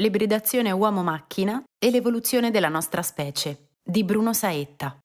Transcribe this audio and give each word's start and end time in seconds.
L'ibridazione 0.00 0.70
uomo-macchina 0.70 1.60
e 1.76 1.90
l'evoluzione 1.90 2.52
della 2.52 2.68
nostra 2.68 3.02
specie 3.02 3.70
di 3.82 4.04
Bruno 4.04 4.32
Saetta. 4.32 4.96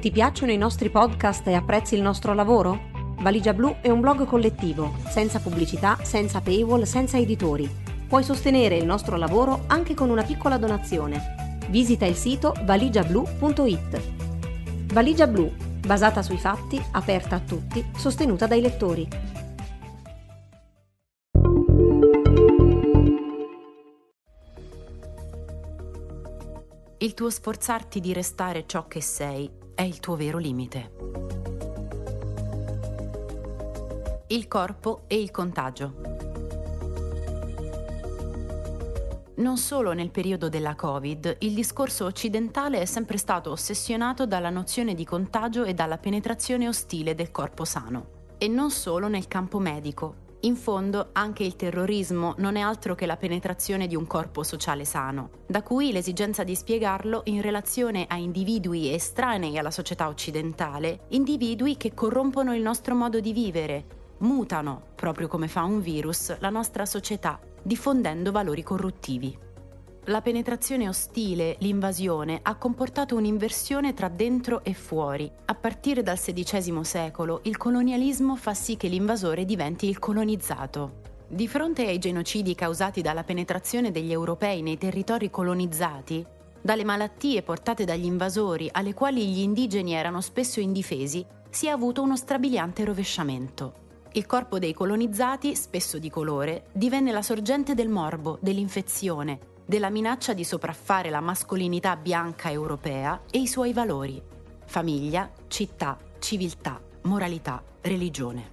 Ti 0.00 0.10
piacciono 0.10 0.50
i 0.50 0.56
nostri 0.56 0.90
podcast 0.90 1.46
e 1.46 1.52
apprezzi 1.52 1.94
il 1.94 2.02
nostro 2.02 2.34
lavoro? 2.34 2.90
Valigia 3.20 3.52
Blu 3.52 3.76
è 3.80 3.88
un 3.88 4.00
blog 4.00 4.26
collettivo, 4.26 4.96
senza 5.06 5.38
pubblicità, 5.38 5.98
senza 6.02 6.40
paywall, 6.40 6.82
senza 6.82 7.18
editori. 7.18 7.70
Puoi 8.08 8.24
sostenere 8.24 8.78
il 8.78 8.84
nostro 8.84 9.16
lavoro 9.16 9.62
anche 9.68 9.94
con 9.94 10.10
una 10.10 10.24
piccola 10.24 10.58
donazione. 10.58 11.58
Visita 11.68 12.04
il 12.04 12.16
sito 12.16 12.52
valigiablu.it. 12.64 14.00
Valigia 14.92 15.28
Blu, 15.28 15.52
basata 15.86 16.20
sui 16.20 16.38
fatti, 16.38 16.82
aperta 16.94 17.36
a 17.36 17.40
tutti, 17.40 17.92
sostenuta 17.96 18.48
dai 18.48 18.60
lettori. 18.60 19.08
Il 27.04 27.12
tuo 27.12 27.28
sforzarti 27.28 28.00
di 28.00 28.14
restare 28.14 28.64
ciò 28.66 28.88
che 28.88 29.02
sei 29.02 29.50
è 29.74 29.82
il 29.82 30.00
tuo 30.00 30.16
vero 30.16 30.38
limite. 30.38 30.90
Il 34.28 34.48
corpo 34.48 35.02
e 35.06 35.20
il 35.20 35.30
contagio. 35.30 35.92
Non 39.34 39.58
solo 39.58 39.92
nel 39.92 40.10
periodo 40.10 40.48
della 40.48 40.74
Covid, 40.74 41.36
il 41.40 41.52
discorso 41.52 42.06
occidentale 42.06 42.80
è 42.80 42.86
sempre 42.86 43.18
stato 43.18 43.50
ossessionato 43.50 44.24
dalla 44.24 44.48
nozione 44.48 44.94
di 44.94 45.04
contagio 45.04 45.64
e 45.64 45.74
dalla 45.74 45.98
penetrazione 45.98 46.68
ostile 46.68 47.14
del 47.14 47.30
corpo 47.30 47.66
sano. 47.66 48.32
E 48.38 48.48
non 48.48 48.70
solo 48.70 49.08
nel 49.08 49.28
campo 49.28 49.58
medico. 49.58 50.23
In 50.44 50.56
fondo 50.56 51.08
anche 51.12 51.42
il 51.42 51.56
terrorismo 51.56 52.34
non 52.36 52.56
è 52.56 52.60
altro 52.60 52.94
che 52.94 53.06
la 53.06 53.16
penetrazione 53.16 53.86
di 53.86 53.96
un 53.96 54.06
corpo 54.06 54.42
sociale 54.42 54.84
sano, 54.84 55.30
da 55.46 55.62
cui 55.62 55.90
l'esigenza 55.90 56.44
di 56.44 56.54
spiegarlo 56.54 57.22
in 57.24 57.40
relazione 57.40 58.04
a 58.06 58.16
individui 58.16 58.92
estranei 58.92 59.56
alla 59.56 59.70
società 59.70 60.06
occidentale, 60.06 61.06
individui 61.08 61.78
che 61.78 61.94
corrompono 61.94 62.54
il 62.54 62.60
nostro 62.60 62.94
modo 62.94 63.20
di 63.20 63.32
vivere, 63.32 63.84
mutano, 64.18 64.88
proprio 64.94 65.28
come 65.28 65.48
fa 65.48 65.62
un 65.62 65.80
virus, 65.80 66.38
la 66.40 66.50
nostra 66.50 66.84
società, 66.84 67.40
diffondendo 67.62 68.30
valori 68.30 68.62
corruttivi. 68.62 69.34
La 70.08 70.20
penetrazione 70.20 70.86
ostile, 70.86 71.56
l'invasione, 71.60 72.40
ha 72.42 72.56
comportato 72.56 73.16
un'inversione 73.16 73.94
tra 73.94 74.08
dentro 74.08 74.62
e 74.62 74.74
fuori. 74.74 75.32
A 75.46 75.54
partire 75.54 76.02
dal 76.02 76.18
XVI 76.18 76.84
secolo, 76.84 77.40
il 77.44 77.56
colonialismo 77.56 78.36
fa 78.36 78.52
sì 78.52 78.76
che 78.76 78.88
l'invasore 78.88 79.46
diventi 79.46 79.88
il 79.88 79.98
colonizzato. 79.98 81.00
Di 81.26 81.48
fronte 81.48 81.86
ai 81.86 81.96
genocidi 81.96 82.54
causati 82.54 83.00
dalla 83.00 83.24
penetrazione 83.24 83.90
degli 83.90 84.12
europei 84.12 84.60
nei 84.60 84.76
territori 84.76 85.30
colonizzati, 85.30 86.22
dalle 86.60 86.84
malattie 86.84 87.40
portate 87.40 87.86
dagli 87.86 88.04
invasori 88.04 88.68
alle 88.72 88.92
quali 88.92 89.26
gli 89.26 89.40
indigeni 89.40 89.94
erano 89.94 90.20
spesso 90.20 90.60
indifesi, 90.60 91.24
si 91.48 91.66
è 91.66 91.70
avuto 91.70 92.02
uno 92.02 92.16
strabiliante 92.16 92.84
rovesciamento. 92.84 93.72
Il 94.12 94.26
corpo 94.26 94.58
dei 94.58 94.74
colonizzati, 94.74 95.56
spesso 95.56 95.98
di 95.98 96.10
colore, 96.10 96.66
divenne 96.72 97.10
la 97.10 97.22
sorgente 97.22 97.72
del 97.74 97.88
morbo, 97.88 98.36
dell'infezione, 98.42 99.52
della 99.64 99.90
minaccia 99.90 100.34
di 100.34 100.44
sopraffare 100.44 101.10
la 101.10 101.20
mascolinità 101.20 101.96
bianca 101.96 102.50
europea 102.50 103.22
e 103.30 103.38
i 103.38 103.46
suoi 103.46 103.72
valori, 103.72 104.22
famiglia, 104.66 105.30
città, 105.48 105.98
civiltà, 106.18 106.80
moralità, 107.02 107.62
religione. 107.80 108.52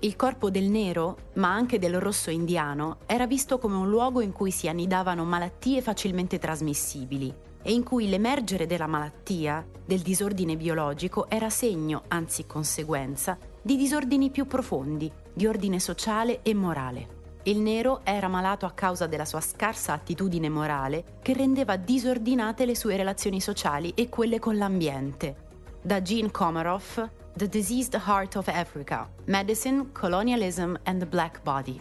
Il 0.00 0.14
corpo 0.14 0.48
del 0.48 0.70
nero, 0.70 1.16
ma 1.34 1.52
anche 1.52 1.80
del 1.80 1.98
rosso 1.98 2.30
indiano, 2.30 2.98
era 3.06 3.26
visto 3.26 3.58
come 3.58 3.74
un 3.74 3.88
luogo 3.88 4.20
in 4.20 4.30
cui 4.30 4.52
si 4.52 4.68
annidavano 4.68 5.24
malattie 5.24 5.82
facilmente 5.82 6.38
trasmissibili 6.38 7.34
e 7.62 7.72
in 7.72 7.82
cui 7.82 8.08
l'emergere 8.08 8.66
della 8.66 8.86
malattia, 8.86 9.66
del 9.84 10.00
disordine 10.00 10.56
biologico, 10.56 11.28
era 11.28 11.50
segno, 11.50 12.02
anzi 12.08 12.46
conseguenza, 12.46 13.36
di 13.60 13.76
disordini 13.76 14.30
più 14.30 14.46
profondi, 14.46 15.10
di 15.34 15.46
ordine 15.48 15.80
sociale 15.80 16.42
e 16.42 16.54
morale. 16.54 17.17
Il 17.44 17.58
nero 17.58 18.00
era 18.04 18.28
malato 18.28 18.66
a 18.66 18.72
causa 18.72 19.06
della 19.06 19.24
sua 19.24 19.40
scarsa 19.40 19.92
attitudine 19.92 20.48
morale 20.48 21.18
che 21.22 21.32
rendeva 21.32 21.76
disordinate 21.76 22.66
le 22.66 22.74
sue 22.74 22.96
relazioni 22.96 23.40
sociali 23.40 23.92
e 23.94 24.08
quelle 24.08 24.38
con 24.38 24.56
l'ambiente. 24.56 25.46
Da 25.80 26.02
Gene 26.02 26.30
Komaroff, 26.30 27.02
The 27.34 27.48
Diseased 27.48 27.94
Heart 28.06 28.36
of 28.36 28.48
Africa, 28.48 29.08
Medicine, 29.26 29.92
Colonialism 29.92 30.74
and 30.82 30.98
the 30.98 31.06
Black 31.06 31.40
Body. 31.42 31.80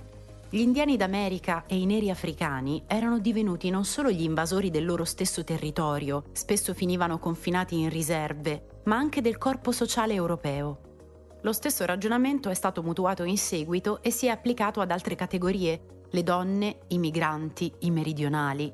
Gli 0.50 0.60
indiani 0.60 0.96
d'America 0.96 1.66
e 1.68 1.78
i 1.78 1.86
neri 1.86 2.10
africani 2.10 2.84
erano 2.88 3.20
divenuti 3.20 3.70
non 3.70 3.84
solo 3.84 4.10
gli 4.10 4.22
invasori 4.22 4.70
del 4.70 4.86
loro 4.86 5.04
stesso 5.04 5.44
territorio, 5.44 6.24
spesso 6.32 6.74
finivano 6.74 7.20
confinati 7.20 7.78
in 7.78 7.90
riserve, 7.90 8.82
ma 8.84 8.96
anche 8.96 9.20
del 9.20 9.38
corpo 9.38 9.74
sociale 9.74 10.14
europeo. 10.14 10.87
Lo 11.42 11.54
stesso 11.54 11.86
ragionamento 11.86 12.50
è 12.50 12.54
stato 12.54 12.82
mutuato 12.82 13.24
in 13.24 13.38
seguito 13.38 14.02
e 14.02 14.12
si 14.12 14.26
è 14.26 14.30
applicato 14.30 14.82
ad 14.82 14.92
altre 14.92 15.16
categorie, 15.16 16.06
le 16.10 16.24
donne, 16.24 16.80
i 16.88 16.98
migranti, 16.98 17.72
i 17.80 17.92
meridionali. 17.92 18.74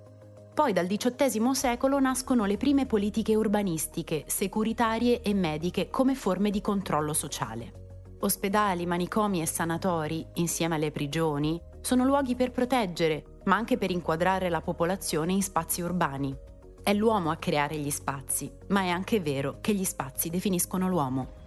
Poi 0.53 0.71
dal 0.71 0.85
XVIII 0.85 1.55
secolo 1.55 1.99
nascono 1.99 2.45
le 2.45 2.57
prime 2.57 2.85
politiche 2.85 3.35
urbanistiche, 3.35 4.23
securitarie 4.27 5.21
e 5.21 5.33
mediche 5.33 5.89
come 5.89 6.13
forme 6.13 6.51
di 6.51 6.61
controllo 6.61 7.13
sociale. 7.13 7.81
Ospedali, 8.19 8.85
manicomi 8.85 9.41
e 9.41 9.47
sanatori, 9.47 10.25
insieme 10.35 10.75
alle 10.75 10.91
prigioni, 10.91 11.59
sono 11.81 12.05
luoghi 12.05 12.35
per 12.35 12.51
proteggere, 12.51 13.39
ma 13.45 13.55
anche 13.55 13.77
per 13.77 13.91
inquadrare 13.91 14.49
la 14.49 14.61
popolazione 14.61 15.33
in 15.33 15.43
spazi 15.43 15.81
urbani. 15.81 16.33
È 16.81 16.93
l'uomo 16.93 17.31
a 17.31 17.35
creare 17.35 17.77
gli 17.77 17.89
spazi, 17.89 18.49
ma 18.67 18.81
è 18.81 18.89
anche 18.89 19.19
vero 19.19 19.57
che 19.59 19.73
gli 19.73 19.83
spazi 19.83 20.29
definiscono 20.29 20.87
l'uomo. 20.87 21.42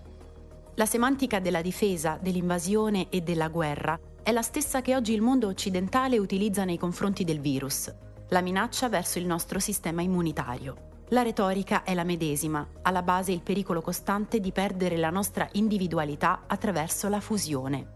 La 0.79 0.85
semantica 0.85 1.41
della 1.41 1.63
difesa, 1.63 2.19
dell'invasione 2.21 3.09
e 3.09 3.23
della 3.23 3.49
guerra 3.49 3.99
è 4.23 4.31
la 4.31 4.43
stessa 4.43 4.83
che 4.83 4.95
oggi 4.95 5.15
il 5.15 5.23
mondo 5.23 5.49
occidentale 5.49 6.19
utilizza 6.19 6.65
nei 6.65 6.77
confronti 6.77 7.25
del 7.25 7.41
virus, 7.41 7.91
la 8.29 8.43
minaccia 8.43 8.91
verso 8.91 9.19
il 9.19 9.25
nostro 9.25 9.59
sistema 9.59 10.03
immunitario. 10.03 11.05
La 11.09 11.23
retorica 11.23 11.83
è 11.83 11.95
la 11.95 12.05
medesima, 12.05 12.69
alla 12.83 13.01
base 13.01 13.33
il 13.33 13.41
pericolo 13.41 13.81
costante 13.81 14.39
di 14.39 14.53
perdere 14.53 14.99
la 14.99 15.09
nostra 15.09 15.49
individualità 15.53 16.43
attraverso 16.47 17.09
la 17.09 17.21
fusione. 17.21 17.93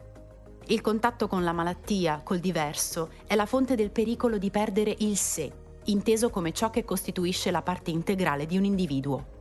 Il 0.68 0.80
contatto 0.80 1.28
con 1.28 1.44
la 1.44 1.52
malattia, 1.52 2.22
col 2.24 2.38
diverso, 2.38 3.10
è 3.26 3.34
la 3.34 3.44
fonte 3.44 3.74
del 3.74 3.91
pericolo 3.91 4.38
di 4.38 4.48
perdere 4.50 4.94
il 5.00 5.18
sé, 5.18 5.52
inteso 5.84 6.30
come 6.30 6.52
ciò 6.52 6.70
che 6.70 6.86
costituisce 6.86 7.50
la 7.50 7.60
parte 7.60 7.91
integrale 7.91 8.47
di 8.47 8.56
un 8.56 8.64
individuo. 8.64 9.38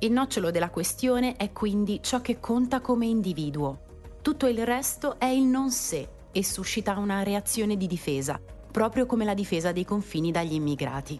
Il 0.00 0.12
nocciolo 0.12 0.50
della 0.50 0.68
questione 0.68 1.36
è 1.36 1.52
quindi 1.52 2.00
ciò 2.02 2.20
che 2.20 2.38
conta 2.38 2.82
come 2.82 3.06
individuo. 3.06 3.78
Tutto 4.20 4.46
il 4.46 4.62
resto 4.66 5.18
è 5.18 5.24
il 5.24 5.44
non 5.44 5.70
sé 5.70 6.06
e 6.32 6.44
suscita 6.44 6.98
una 6.98 7.22
reazione 7.22 7.78
di 7.78 7.86
difesa, 7.86 8.38
proprio 8.70 9.06
come 9.06 9.24
la 9.24 9.32
difesa 9.32 9.72
dei 9.72 9.86
confini 9.86 10.30
dagli 10.30 10.52
immigrati. 10.52 11.18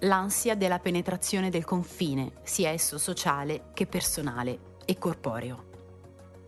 L'ansia 0.00 0.56
della 0.56 0.80
penetrazione 0.80 1.48
del 1.48 1.64
confine, 1.64 2.32
sia 2.42 2.70
esso 2.70 2.98
sociale 2.98 3.66
che 3.72 3.86
personale 3.86 4.74
e 4.84 4.98
corporeo. 4.98 5.66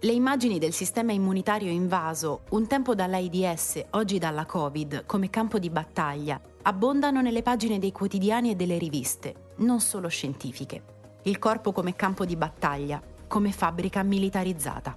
Le 0.00 0.12
immagini 0.12 0.58
del 0.58 0.72
sistema 0.72 1.12
immunitario 1.12 1.70
invaso, 1.70 2.40
un 2.50 2.66
tempo 2.66 2.96
dall'AIDS, 2.96 3.84
oggi 3.90 4.18
dalla 4.18 4.44
Covid, 4.44 5.06
come 5.06 5.30
campo 5.30 5.60
di 5.60 5.70
battaglia, 5.70 6.40
abbondano 6.62 7.20
nelle 7.20 7.42
pagine 7.42 7.78
dei 7.78 7.92
quotidiani 7.92 8.50
e 8.50 8.56
delle 8.56 8.76
riviste, 8.76 9.52
non 9.58 9.78
solo 9.78 10.08
scientifiche 10.08 10.98
il 11.22 11.38
corpo 11.38 11.72
come 11.72 11.94
campo 11.94 12.24
di 12.24 12.34
battaglia, 12.34 13.00
come 13.26 13.52
fabbrica 13.52 14.02
militarizzata. 14.02 14.96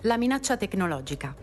La 0.00 0.16
minaccia 0.16 0.56
tecnologica. 0.56 1.34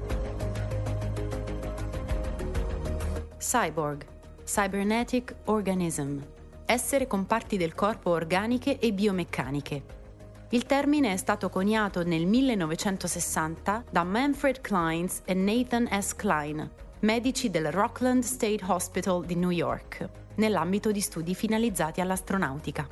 Cyborg, 3.38 4.06
Cybernetic 4.44 5.36
Organism, 5.46 6.18
essere 6.66 7.08
con 7.08 7.26
parti 7.26 7.56
del 7.56 7.74
corpo 7.74 8.10
organiche 8.10 8.80
e 8.80 8.92
biomeccaniche. 8.92 10.02
Il 10.50 10.66
termine 10.66 11.14
è 11.14 11.18
stato 11.18 11.50
coniato 11.50 12.04
nel 12.04 12.26
1960 12.26 13.86
da 13.90 14.04
Manfred 14.04 14.60
Kleins 14.60 15.22
e 15.24 15.34
Nathan 15.34 15.88
S. 16.02 16.16
Klein, 16.16 16.70
medici 17.00 17.50
del 17.50 17.72
Rockland 17.72 18.24
State 18.24 18.64
Hospital 18.68 19.26
di 19.26 19.36
New 19.36 19.50
York 19.50 20.22
nell'ambito 20.36 20.92
di 20.92 21.02
studi 21.02 21.36
finalizzati 21.36 22.02
all'astronautica. 22.02 22.88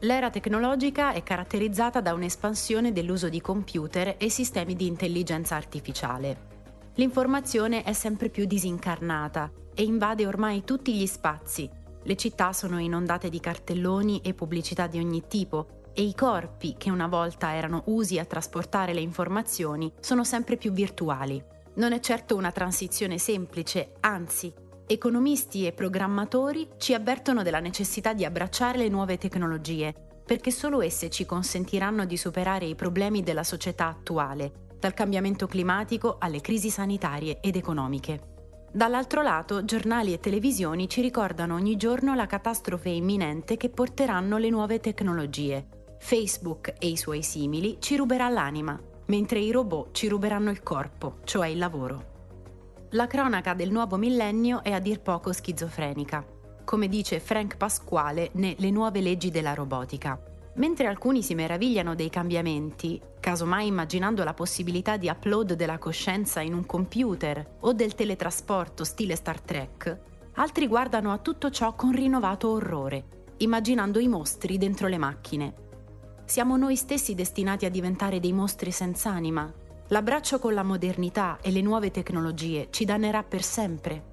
L'era 0.00 0.30
tecnologica 0.30 1.12
è 1.12 1.22
caratterizzata 1.22 2.00
da 2.00 2.12
un'espansione 2.12 2.92
dell'uso 2.92 3.28
di 3.28 3.40
computer 3.40 4.16
e 4.18 4.28
sistemi 4.28 4.74
di 4.74 4.86
intelligenza 4.86 5.56
artificiale. 5.56 6.52
L'informazione 6.96 7.82
è 7.82 7.92
sempre 7.92 8.28
più 8.28 8.44
disincarnata 8.44 9.50
e 9.74 9.82
invade 9.82 10.26
ormai 10.26 10.62
tutti 10.64 10.94
gli 10.94 11.06
spazi. 11.06 11.68
Le 12.02 12.16
città 12.16 12.52
sono 12.52 12.78
inondate 12.78 13.30
di 13.30 13.40
cartelloni 13.40 14.20
e 14.22 14.34
pubblicità 14.34 14.86
di 14.86 14.98
ogni 14.98 15.26
tipo, 15.26 15.82
e 15.94 16.02
i 16.02 16.14
corpi, 16.14 16.74
che 16.76 16.90
una 16.90 17.06
volta 17.06 17.54
erano 17.54 17.84
usi 17.86 18.18
a 18.18 18.24
trasportare 18.24 18.92
le 18.92 19.00
informazioni, 19.00 19.90
sono 20.00 20.24
sempre 20.24 20.56
più 20.56 20.72
virtuali. 20.72 21.42
Non 21.76 21.92
è 21.92 22.00
certo 22.00 22.36
una 22.36 22.50
transizione 22.50 23.16
semplice, 23.18 23.94
anzi, 24.00 24.52
economisti 24.86 25.66
e 25.66 25.72
programmatori 25.72 26.68
ci 26.76 26.94
avvertono 26.94 27.42
della 27.42 27.60
necessità 27.60 28.12
di 28.12 28.24
abbracciare 28.24 28.78
le 28.78 28.88
nuove 28.88 29.16
tecnologie, 29.18 29.94
perché 30.24 30.50
solo 30.50 30.82
esse 30.82 31.10
ci 31.10 31.24
consentiranno 31.24 32.04
di 32.04 32.16
superare 32.16 32.66
i 32.66 32.74
problemi 32.74 33.22
della 33.22 33.44
società 33.44 33.86
attuale, 33.88 34.52
dal 34.78 34.94
cambiamento 34.94 35.46
climatico 35.46 36.16
alle 36.18 36.40
crisi 36.40 36.70
sanitarie 36.70 37.40
ed 37.40 37.56
economiche. 37.56 38.32
Dall'altro 38.72 39.22
lato, 39.22 39.64
giornali 39.64 40.12
e 40.12 40.20
televisioni 40.20 40.88
ci 40.88 41.00
ricordano 41.00 41.54
ogni 41.54 41.76
giorno 41.76 42.14
la 42.14 42.26
catastrofe 42.26 42.88
imminente 42.88 43.56
che 43.56 43.70
porteranno 43.70 44.36
le 44.36 44.50
nuove 44.50 44.80
tecnologie, 44.80 45.68
Facebook 45.98 46.74
e 46.78 46.88
i 46.88 46.96
suoi 46.96 47.22
simili 47.22 47.78
ci 47.80 47.96
ruberà 47.96 48.28
l'anima, 48.28 48.78
mentre 49.06 49.38
i 49.38 49.50
robot 49.50 49.94
ci 49.94 50.08
ruberanno 50.08 50.50
il 50.50 50.62
corpo, 50.62 51.18
cioè 51.24 51.48
il 51.48 51.58
lavoro. 51.58 52.12
La 52.94 53.08
cronaca 53.08 53.54
del 53.54 53.72
nuovo 53.72 53.96
millennio 53.96 54.62
è 54.62 54.70
a 54.70 54.78
dir 54.78 55.00
poco 55.00 55.32
schizofrenica, 55.32 56.24
come 56.62 56.86
dice 56.86 57.18
Frank 57.18 57.56
Pasquale 57.56 58.30
ne 58.34 58.54
Le 58.56 58.70
nuove 58.70 59.00
leggi 59.00 59.32
della 59.32 59.52
robotica. 59.52 60.16
Mentre 60.54 60.86
alcuni 60.86 61.20
si 61.24 61.34
meravigliano 61.34 61.96
dei 61.96 62.08
cambiamenti, 62.08 63.02
casomai 63.18 63.66
immaginando 63.66 64.22
la 64.22 64.32
possibilità 64.32 64.96
di 64.96 65.08
upload 65.08 65.54
della 65.54 65.78
coscienza 65.78 66.40
in 66.40 66.54
un 66.54 66.66
computer 66.66 67.56
o 67.62 67.72
del 67.72 67.96
teletrasporto 67.96 68.84
stile 68.84 69.16
Star 69.16 69.40
Trek, 69.40 69.98
altri 70.34 70.68
guardano 70.68 71.10
a 71.10 71.18
tutto 71.18 71.50
ciò 71.50 71.74
con 71.74 71.90
rinnovato 71.90 72.48
orrore, 72.48 73.06
immaginando 73.38 73.98
i 73.98 74.06
mostri 74.06 74.56
dentro 74.56 74.86
le 74.86 74.98
macchine, 74.98 75.54
siamo 76.26 76.56
noi 76.56 76.74
stessi 76.74 77.14
destinati 77.14 77.66
a 77.66 77.70
diventare 77.70 78.18
dei 78.18 78.32
mostri 78.32 78.70
senza 78.70 79.10
anima. 79.10 79.52
L'abbraccio 79.88 80.38
con 80.38 80.54
la 80.54 80.62
modernità 80.62 81.36
e 81.42 81.50
le 81.50 81.60
nuove 81.60 81.90
tecnologie 81.90 82.68
ci 82.70 82.86
dannerà 82.86 83.22
per 83.22 83.42
sempre. 83.42 84.12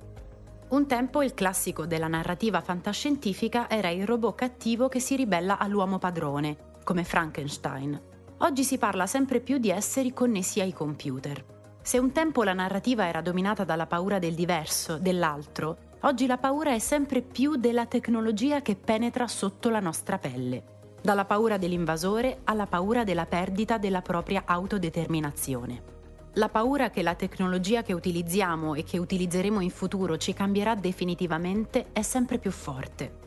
Un 0.72 0.86
tempo 0.86 1.24
il 1.24 1.34
classico 1.34 1.86
della 1.86 2.10
narrativa 2.10 2.60
fantascientifica 2.60 3.70
era 3.70 3.88
il 3.88 4.06
robot 4.06 4.36
cattivo 4.36 4.90
che 4.90 5.00
si 5.00 5.16
ribella 5.16 5.58
all'uomo 5.58 5.98
padrone, 5.98 6.58
come 6.84 7.06
Frankenstein. 7.06 8.00
Oggi 8.40 8.66
si 8.66 8.78
parla 8.78 9.08
sempre 9.08 9.40
più 9.40 9.60
di 9.60 9.70
esseri 9.70 10.12
connessi 10.12 10.60
ai 10.60 10.74
computer. 10.74 11.42
Se 11.82 11.98
un 11.98 12.12
tempo 12.12 12.44
la 12.44 12.54
narrativa 12.54 13.08
era 13.08 13.22
dominata 13.22 13.64
dalla 13.64 13.88
paura 13.88 14.20
del 14.20 14.36
diverso, 14.36 14.98
dell'altro, 14.98 15.78
oggi 16.02 16.26
la 16.26 16.38
paura 16.38 16.74
è 16.74 16.80
sempre 16.80 17.22
più 17.22 17.56
della 17.56 17.86
tecnologia 17.86 18.62
che 18.62 18.76
penetra 18.76 19.26
sotto 19.26 19.70
la 19.70 19.80
nostra 19.80 20.18
pelle 20.18 20.80
dalla 21.02 21.26
paura 21.26 21.58
dell'invasore 21.58 22.42
alla 22.44 22.68
paura 22.68 23.04
della 23.04 23.26
perdita 23.26 23.78
della 23.78 24.02
propria 24.02 24.44
autodeterminazione. 24.46 25.90
La 26.36 26.48
paura 26.48 26.90
che 26.90 27.02
la 27.02 27.16
tecnologia 27.16 27.82
che 27.82 27.92
utilizziamo 27.92 28.76
e 28.76 28.84
che 28.84 28.98
utilizzeremo 28.98 29.60
in 29.60 29.70
futuro 29.70 30.16
ci 30.18 30.34
cambierà 30.34 30.76
definitivamente 30.76 31.88
è 31.92 32.02
sempre 32.04 32.38
più 32.38 32.52
forte. 32.52 33.20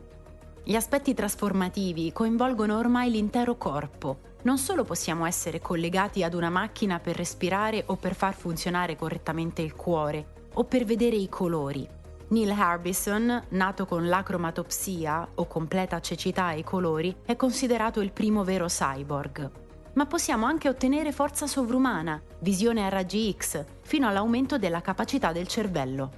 Gli 0.65 0.75
aspetti 0.75 1.13
trasformativi 1.13 2.13
coinvolgono 2.13 2.79
ormai 2.79 3.11
l'intero 3.11 3.57
corpo. 3.57 4.33
Non 4.45 4.57
solo 4.57 4.85
possiamo 4.85 5.27
essere 5.27 5.61
collegati 5.61 6.23
ad 6.23 6.33
una 6.33 6.49
macchina 6.49 6.99
per 7.01 7.17
respirare 7.17 7.83
o 7.87 7.97
per 7.97 8.15
far 8.15 8.33
funzionare 8.33 8.97
correttamente 8.97 9.61
il 9.61 9.75
cuore 9.75 10.27
o 10.55 10.65
per 10.65 10.85
vedere 10.85 11.17
i 11.17 11.29
colori, 11.29 11.87
Neil 12.35 12.51
Harbison, 12.51 13.45
nato 13.51 13.87
con 13.87 14.09
l'acromatopsia 14.09 15.29
o 15.37 15.47
completa 15.47 16.01
cecità 16.01 16.47
ai 16.47 16.65
colori, 16.65 17.15
è 17.25 17.37
considerato 17.37 18.01
il 18.01 18.11
primo 18.11 18.43
vero 18.43 18.67
cyborg. 18.67 19.51
Ma 19.93 20.07
possiamo 20.07 20.45
anche 20.45 20.69
ottenere 20.69 21.13
forza 21.13 21.47
sovrumana, 21.47 22.21
visione 22.41 22.85
a 22.85 22.89
raggi 22.89 23.33
X, 23.39 23.65
fino 23.83 24.09
all'aumento 24.09 24.59
della 24.59 24.81
capacità 24.81 25.31
del 25.31 25.47
cervello. 25.47 26.11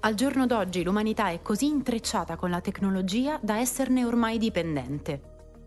Al 0.00 0.12
giorno 0.12 0.44
d'oggi 0.44 0.82
l'umanità 0.82 1.30
è 1.30 1.40
così 1.40 1.64
intrecciata 1.64 2.36
con 2.36 2.50
la 2.50 2.60
tecnologia 2.60 3.38
da 3.40 3.56
esserne 3.56 4.04
ormai 4.04 4.36
dipendente. 4.36 5.22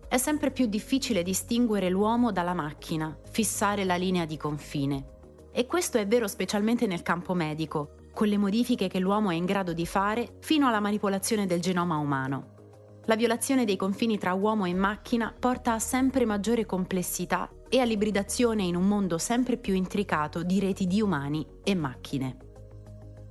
È 0.07 0.17
sempre 0.17 0.51
più 0.51 0.67
difficile 0.67 1.23
distinguere 1.23 1.89
l'uomo 1.89 2.31
dalla 2.31 2.53
macchina, 2.53 3.17
fissare 3.31 3.83
la 3.83 3.95
linea 3.95 4.25
di 4.25 4.37
confine. 4.37 5.05
E 5.51 5.65
questo 5.65 5.97
è 5.97 6.05
vero 6.05 6.27
specialmente 6.27 6.85
nel 6.85 7.01
campo 7.01 7.33
medico, 7.33 7.95
con 8.13 8.27
le 8.27 8.37
modifiche 8.37 8.87
che 8.87 8.99
l'uomo 8.99 9.29
è 9.29 9.35
in 9.35 9.45
grado 9.45 9.73
di 9.73 9.85
fare 9.85 10.37
fino 10.39 10.67
alla 10.67 10.79
manipolazione 10.79 11.45
del 11.45 11.61
genoma 11.61 11.97
umano. 11.97 12.59
La 13.05 13.15
violazione 13.15 13.65
dei 13.65 13.77
confini 13.77 14.17
tra 14.17 14.33
uomo 14.33 14.65
e 14.65 14.73
macchina 14.73 15.33
porta 15.37 15.73
a 15.73 15.79
sempre 15.79 16.25
maggiore 16.25 16.65
complessità 16.65 17.49
e 17.67 17.79
all'ibridazione 17.79 18.63
in 18.63 18.75
un 18.75 18.87
mondo 18.87 19.17
sempre 19.17 19.57
più 19.57 19.73
intricato 19.73 20.43
di 20.43 20.59
reti 20.59 20.85
di 20.85 21.01
umani 21.01 21.45
e 21.63 21.73
macchine. 21.73 22.37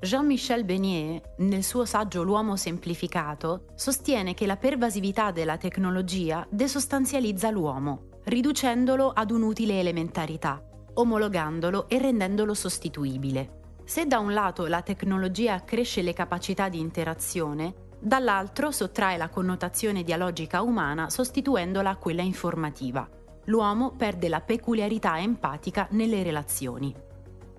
Jean-Michel 0.01 0.65
Beignet, 0.65 1.35
nel 1.39 1.63
suo 1.63 1.85
saggio 1.85 2.23
L'uomo 2.23 2.57
semplificato, 2.57 3.67
sostiene 3.75 4.33
che 4.33 4.47
la 4.47 4.57
pervasività 4.57 5.31
della 5.31 5.59
tecnologia 5.59 6.47
desostanzializza 6.51 7.51
l'uomo, 7.51 8.09
riducendolo 8.25 9.11
ad 9.11 9.31
un'utile 9.31 9.79
elementarità, 9.79 10.65
omologandolo 10.95 11.87
e 11.89 11.99
rendendolo 11.99 12.55
sostituibile. 12.55 13.60
Se 13.91 14.07
da 14.07 14.21
un 14.21 14.33
lato 14.33 14.69
la 14.69 14.83
tecnologia 14.83 15.55
accresce 15.55 16.01
le 16.03 16.13
capacità 16.13 16.69
di 16.69 16.79
interazione, 16.79 17.89
dall'altro 17.99 18.71
sottrae 18.71 19.17
la 19.17 19.29
connotazione 19.29 20.05
dialogica 20.05 20.63
umana 20.63 21.11
sostituendola 21.11 21.91
a 21.91 21.97
quella 21.97 22.23
informativa. 22.23 23.09
L'uomo 23.47 23.91
perde 23.91 24.29
la 24.29 24.41
peculiarità 24.43 25.19
empatica 25.19 25.89
nelle 25.91 26.23
relazioni. 26.23 26.95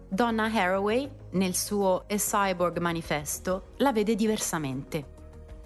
Donna 0.07 0.45
Haraway, 0.45 1.11
nel 1.31 1.53
suo 1.53 2.05
A 2.07 2.15
Cyborg 2.15 2.77
Manifesto, 2.77 3.73
la 3.79 3.91
vede 3.91 4.15
diversamente. 4.15 5.05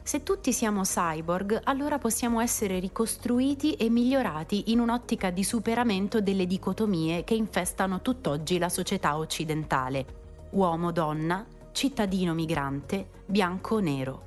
Se 0.02 0.24
tutti 0.24 0.52
siamo 0.52 0.82
cyborg, 0.82 1.62
allora 1.66 2.00
possiamo 2.00 2.40
essere 2.40 2.80
ricostruiti 2.80 3.76
e 3.76 3.92
migliorati 3.92 4.72
in 4.72 4.80
un'ottica 4.80 5.30
di 5.30 5.44
superamento 5.44 6.22
delle 6.22 6.48
dicotomie 6.48 7.24
che 7.24 7.36
infestano 7.36 8.02
tutt'oggi 8.02 8.58
la 8.58 8.70
società 8.70 9.16
occidentale 9.16 10.24
uomo-donna, 10.56 11.46
cittadino-migrante, 11.72 13.10
bianco-nero. 13.26 14.24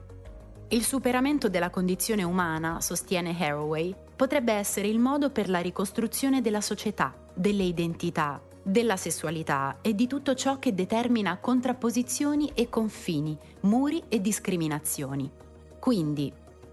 Il 0.68 0.84
superamento 0.84 1.48
della 1.48 1.70
condizione 1.70 2.22
umana, 2.22 2.82
sostiene 2.82 3.34
Haraway, 3.38 3.94
potrebbe 4.14 4.52
essere 4.52 4.88
il 4.88 4.98
modo 4.98 5.30
per 5.30 5.48
la 5.48 5.60
ricostruzione 5.60 6.42
della 6.42 6.60
società, 6.60 7.14
delle 7.32 7.62
identità, 7.62 8.42
della 8.62 8.98
sessualità 8.98 9.78
e 9.80 9.94
di 9.94 10.06
tutto 10.06 10.34
ciò 10.34 10.58
che 10.58 10.74
determina 10.74 11.38
contrapposizioni 11.38 12.50
e 12.52 12.68
confini, 12.68 13.38
muri 13.60 14.02
e 14.08 14.20
discriminazioni. 14.20 15.30
Quindi, 15.78 16.30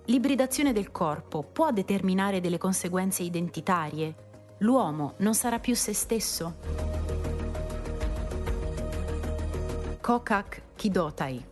l'ibridazione 0.07 0.73
del 0.73 0.91
corpo 0.91 1.43
può 1.43 1.71
determinare 1.71 2.41
delle 2.41 2.57
conseguenze 2.57 3.23
identitarie? 3.23 4.15
L'uomo 4.59 5.13
non 5.19 5.33
sarà 5.33 5.59
più 5.59 5.75
se 5.75 5.93
stesso? 5.93 7.44
Kokak 10.05 10.61
Kidotai. 10.75 11.45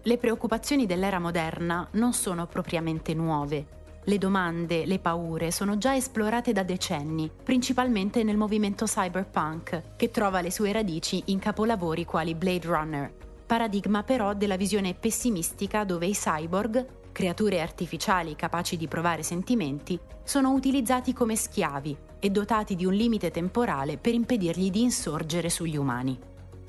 Le 0.00 0.16
preoccupazioni 0.16 0.86
dell'era 0.86 1.18
moderna 1.18 1.86
non 1.90 2.14
sono 2.14 2.46
propriamente 2.46 3.12
nuove. 3.12 3.66
Le 4.04 4.16
domande, 4.16 4.86
le 4.86 4.98
paure 4.98 5.50
sono 5.50 5.76
già 5.76 5.94
esplorate 5.94 6.52
da 6.52 6.62
decenni, 6.62 7.30
principalmente 7.44 8.22
nel 8.22 8.38
movimento 8.38 8.86
cyberpunk, 8.86 9.96
che 9.96 10.10
trova 10.10 10.40
le 10.40 10.50
sue 10.50 10.72
radici 10.72 11.22
in 11.26 11.38
capolavori 11.38 12.06
quali 12.06 12.34
Blade 12.34 12.66
Runner, 12.66 13.12
paradigma 13.44 14.02
però 14.02 14.32
della 14.32 14.56
visione 14.56 14.94
pessimistica 14.94 15.84
dove 15.84 16.06
i 16.06 16.14
cyborg, 16.14 17.12
creature 17.12 17.60
artificiali 17.60 18.34
capaci 18.36 18.78
di 18.78 18.88
provare 18.88 19.22
sentimenti, 19.22 20.00
sono 20.24 20.52
utilizzati 20.52 21.12
come 21.12 21.36
schiavi 21.36 22.08
e 22.20 22.30
dotati 22.30 22.76
di 22.76 22.84
un 22.86 22.92
limite 22.92 23.32
temporale 23.32 23.96
per 23.96 24.14
impedirgli 24.14 24.70
di 24.70 24.82
insorgere 24.82 25.48
sugli 25.48 25.76
umani. 25.76 26.18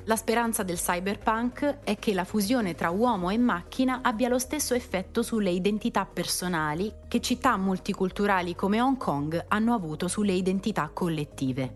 La 0.05 0.15
speranza 0.15 0.63
del 0.63 0.77
cyberpunk 0.77 1.79
è 1.84 2.00
che 2.00 2.15
la 2.15 2.24
fusione 2.24 2.74
tra 2.74 2.89
uomo 2.89 3.29
e 3.29 3.38
macchina 3.38 4.00
abbia 4.01 4.29
lo 4.29 4.39
stesso 4.39 4.74
effetto 4.74 5.22
sulle 5.22 5.51
identità 5.51 6.05
personali 6.05 6.91
che 7.08 7.22
città 7.22 7.55
multiculturali 7.55 8.55
come 8.55 8.81
Hong 8.81 8.98
Kong 8.98 9.46
hanno 9.50 9.75
avuto 9.75 10.08
sulle 10.08 10.34
identità 10.34 10.89
collettive. 10.91 11.75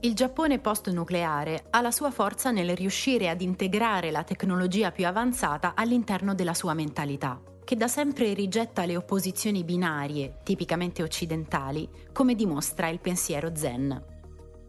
Il 0.00 0.14
Giappone 0.14 0.58
post-nucleare 0.58 1.66
ha 1.70 1.80
la 1.82 1.90
sua 1.90 2.10
forza 2.10 2.50
nel 2.50 2.74
riuscire 2.74 3.28
ad 3.28 3.42
integrare 3.42 4.10
la 4.10 4.22
tecnologia 4.22 4.90
più 4.90 5.06
avanzata 5.06 5.74
all'interno 5.74 6.34
della 6.34 6.54
sua 6.54 6.72
mentalità 6.72 7.40
che 7.64 7.76
da 7.76 7.88
sempre 7.88 8.34
rigetta 8.34 8.84
le 8.84 8.96
opposizioni 8.96 9.64
binarie, 9.64 10.40
tipicamente 10.42 11.02
occidentali, 11.02 11.88
come 12.12 12.34
dimostra 12.34 12.88
il 12.88 13.00
pensiero 13.00 13.54
zen. 13.54 14.12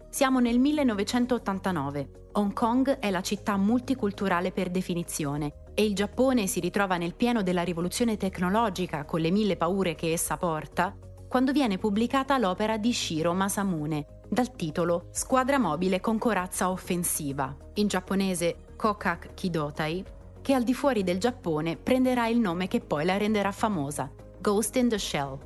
Siamo 0.10 0.40
nel 0.40 0.60
1989. 0.60 2.10
Hong 2.34 2.54
Kong 2.54 3.00
è 3.00 3.12
la 3.12 3.22
città 3.22 3.58
multiculturale 3.58 4.52
per 4.52 4.70
definizione 4.70 5.64
e 5.74 5.84
il 5.84 5.94
Giappone 5.94 6.48
si 6.48 6.62
ritrova 6.62 6.96
nel 6.96 7.16
pieno 7.16 7.44
della 7.44 7.64
rivoluzione 7.64 8.16
tecnologica 8.16 9.04
con 9.04 9.20
le 9.20 9.30
mille 9.30 9.58
paure 9.58 9.94
che 9.94 10.14
essa 10.14 10.38
porta, 10.38 10.96
quando 11.28 11.52
viene 11.52 11.78
pubblicata 11.78 12.38
l'opera 12.38 12.78
di 12.78 12.94
Shiro 12.94 13.34
Masamune, 13.34 14.22
dal 14.30 14.56
titolo 14.56 15.10
Squadra 15.12 15.60
mobile 15.60 16.00
con 16.00 16.18
corazza 16.18 16.70
offensiva, 16.70 17.56
in 17.76 17.88
giapponese 17.88 18.56
Kokak 18.78 19.34
Kidotai, 19.34 20.04
che 20.46 20.54
al 20.54 20.62
di 20.62 20.76
fuori 20.76 21.02
del 21.02 21.18
Giappone 21.18 21.76
prenderà 21.76 22.28
il 22.28 22.38
nome 22.38 22.68
che 22.68 22.80
poi 22.80 23.04
la 23.04 23.18
renderà 23.18 23.52
famosa, 23.52 24.12
Ghost 24.40 24.76
in 24.76 24.90
the 24.90 25.00
Shell. 25.00 25.40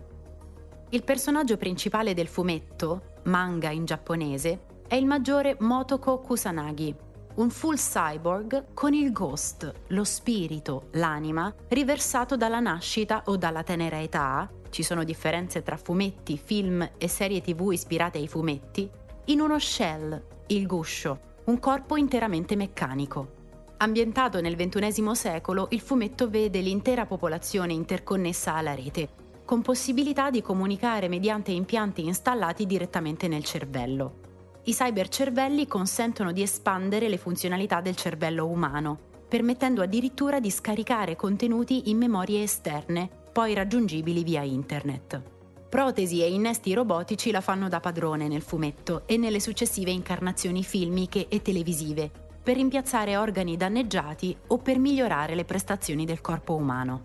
Il 0.89 1.06
personaggio 1.06 1.56
principale 1.56 2.13
del 2.13 2.27
fumetto, 2.27 3.13
manga 3.24 3.70
in 3.70 3.86
giapponese, 3.86 4.65
è 4.89 4.96
il 4.96 5.06
maggiore 5.06 5.56
Motoko 5.62 6.20
Kusanagi, 6.20 6.94
un 7.36 7.50
full 7.50 7.75
cyborg 7.75 8.74
con 8.74 8.94
il 8.94 9.13
ghost, 9.13 9.72
lo 9.88 10.03
spirito, 10.03 10.89
l'anima, 10.91 11.56
riversato 11.70 12.36
dalla 12.36 12.60
nascita 12.60 13.24
o 13.27 13.38
dalla 13.38 13.63
tenera 13.63 14.01
età, 14.01 14.51
ci 14.70 14.84
sono 14.84 15.06
differenze 15.06 15.63
tra 15.63 15.77
fumetti, 15.77 16.38
film 16.38 16.86
e 16.98 17.08
serie 17.08 17.39
tv 17.39 17.72
ispirate 17.72 18.18
ai 18.18 18.27
fumetti, 18.27 18.91
in 19.27 19.39
uno 19.39 19.60
shell, 19.60 20.22
il 20.48 20.68
guscio, 20.68 21.20
un 21.46 21.58
corpo 21.58 21.96
interamente 21.96 22.58
meccanico. 22.58 23.38
Ambientato 23.81 24.41
nel 24.41 24.57
XXI 24.57 25.15
secolo, 25.15 25.67
il 25.71 25.79
fumetto 25.79 26.29
vede 26.29 26.59
l'intera 26.59 27.05
popolazione 27.05 27.71
interconnessa 27.71 28.53
alla 28.53 28.75
rete, 28.75 29.07
con 29.45 29.62
possibilità 29.62 30.29
di 30.29 30.41
comunicare 30.41 31.07
mediante 31.07 31.51
impianti 31.51 32.05
installati 32.05 32.65
direttamente 32.65 33.29
nel 33.29 33.45
cervello. 33.45 34.59
I 34.63 34.74
cybercervelli 34.74 35.65
consentono 35.65 36.33
di 36.33 36.41
espandere 36.41 37.07
le 37.07 37.17
funzionalità 37.17 37.79
del 37.79 37.95
cervello 37.95 38.48
umano, 38.48 39.00
permettendo 39.29 39.81
addirittura 39.81 40.41
di 40.41 40.51
scaricare 40.51 41.15
contenuti 41.15 41.89
in 41.89 42.00
memorie 42.00 42.43
esterne, 42.43 43.09
poi 43.31 43.53
raggiungibili 43.53 44.25
via 44.25 44.41
internet. 44.41 45.21
Protesi 45.69 46.21
e 46.21 46.29
innesti 46.29 46.74
robotici 46.74 47.31
la 47.31 47.39
fanno 47.39 47.69
da 47.69 47.79
padrone 47.79 48.27
nel 48.27 48.41
fumetto 48.41 49.03
e 49.05 49.15
nelle 49.15 49.39
successive 49.39 49.91
incarnazioni 49.91 50.65
filmiche 50.65 51.29
e 51.29 51.41
televisive, 51.41 52.27
per 52.50 52.58
rimpiazzare 52.58 53.15
organi 53.15 53.58
danneggiati 53.58 54.36
o 54.48 54.58
per 54.58 54.79
migliorare 54.79 55.36
le 55.36 55.46
prestazioni 55.46 56.03
del 56.03 56.20
corpo 56.20 56.56
umano. 56.56 57.01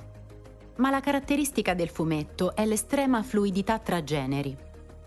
Ma 0.76 0.88
la 0.88 1.00
caratteristica 1.00 1.74
del 1.74 1.90
fumetto 1.90 2.56
è 2.56 2.64
l'estrema 2.64 3.22
fluidità 3.22 3.78
tra 3.78 4.02
generi. 4.02 4.56